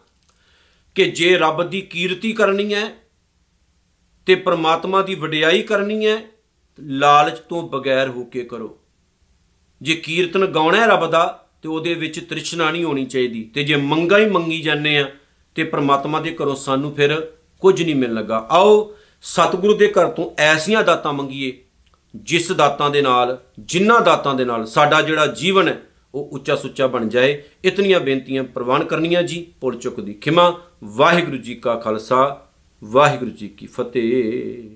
ਕਿ 0.95 1.11
ਜੇ 1.11 1.37
ਰੱਬ 1.37 1.63
ਦੀ 1.63 1.81
ਕੀਰਤੀ 1.81 2.31
ਕਰਨੀ 2.31 2.73
ਹੈ 2.73 2.91
ਤੇ 4.25 4.35
ਪ੍ਰਮਾਤਮਾ 4.35 5.01
ਦੀ 5.01 5.15
ਵਡਿਆਈ 5.15 5.61
ਕਰਨੀ 5.61 6.07
ਹੈ, 6.07 6.21
ਲਾਲਚ 6.79 7.39
ਤੋਂ 7.39 7.69
ਬਗੈਰ 7.69 8.09
ਹੋ 8.09 8.23
ਕੇ 8.23 8.43
ਕਰੋ। 8.43 8.79
ਜੇ 9.81 9.95
ਕੀਰਤਨ 9.95 10.45
ਗਾਉਣਾ 10.45 10.77
ਹੈ 10.77 10.87
ਰੱਬ 10.87 11.11
ਦਾ, 11.11 11.45
ਤੇ 11.61 11.69
ਉਹਦੇ 11.69 11.93
ਵਿੱਚ 11.93 12.29
ਤ੍ਰਿਸ਼ਨਾ 12.29 12.71
ਨਹੀਂ 12.71 12.83
ਹੋਣੀ 12.83 13.05
ਚਾਹੀਦੀ। 13.05 13.43
ਤੇ 13.43 13.63
ਜੇ 13.63 13.75
ਮੰਗਾ 13.75 14.17
ਹੀ 14.17 14.25
ਮੰਗੀ 14.25 14.61
ਜਾਂਦੇ 14.61 14.97
ਆ, 14.97 15.11
ਤੇ 15.55 15.63
ਪ੍ਰਮਾਤਮਾ 15.63 16.21
ਦੇ 16.21 16.31
ਘਰੋਂ 16.31 16.55
ਸਾਨੂੰ 16.55 16.95
ਫਿਰ 16.95 17.31
ਕੁਝ 17.59 17.83
ਨਹੀਂ 17.83 17.95
ਮਿਲਣ 17.95 18.13
ਲੱਗਾ। 18.13 18.47
ਆਓ, 18.49 18.95
ਸਤਿਗੁਰੂ 19.21 19.77
ਦੇ 19.77 19.87
ਘਰ 19.87 20.11
ਤੋਂ 20.11 20.31
ਐਸੀਆਂ 20.37 20.83
ਦਾਤਾਂ 20.83 21.13
ਮੰਗੀਏ 21.13 21.63
ਜਿਸ 22.15 22.51
ਦਾਤਾਂ 22.51 22.89
ਦੇ 22.89 23.01
ਨਾਲ, 23.01 23.39
ਜਿਨ੍ਹਾਂ 23.59 24.01
ਦਾਤਾਂ 24.01 24.35
ਦੇ 24.35 24.45
ਨਾਲ 24.45 24.65
ਸਾਡਾ 24.65 25.01
ਜਿਹੜਾ 25.01 25.27
ਜੀਵਨ 25.27 25.67
ਹੈ, 25.67 25.81
ਉਹ 26.15 26.29
ਉੱਚਾ 26.33 26.55
ਸੁੱਚਾ 26.55 26.87
ਬਣ 26.87 27.09
ਜਾਏ, 27.09 27.43
ਇਤਨੀਆਂ 27.65 27.99
ਬੇਨਤੀਆਂ 27.99 28.43
ਪ੍ਰਵਾਨ 28.43 28.83
ਕਰਨੀਆਂ 28.83 29.23
ਜੀ 29.23 29.47
ਪੁੱਲ 29.61 29.77
ਚੁੱਕ 29.77 29.99
ਦੀ 29.99 30.13
ਖਿਮਾ। 30.13 30.61
ਵਾਹਿਗੁਰੂ 30.83 31.37
ਜੀ 31.37 31.55
ਕਾ 31.55 31.75
ਖਾਲਸਾ, 31.75 32.47
ਵਾਹਿਗੁਰੂ 32.83 33.31
ਜੀ 33.31 33.47
ਕੀ 33.47 33.67
ਫਤਿਹ। 33.67 34.69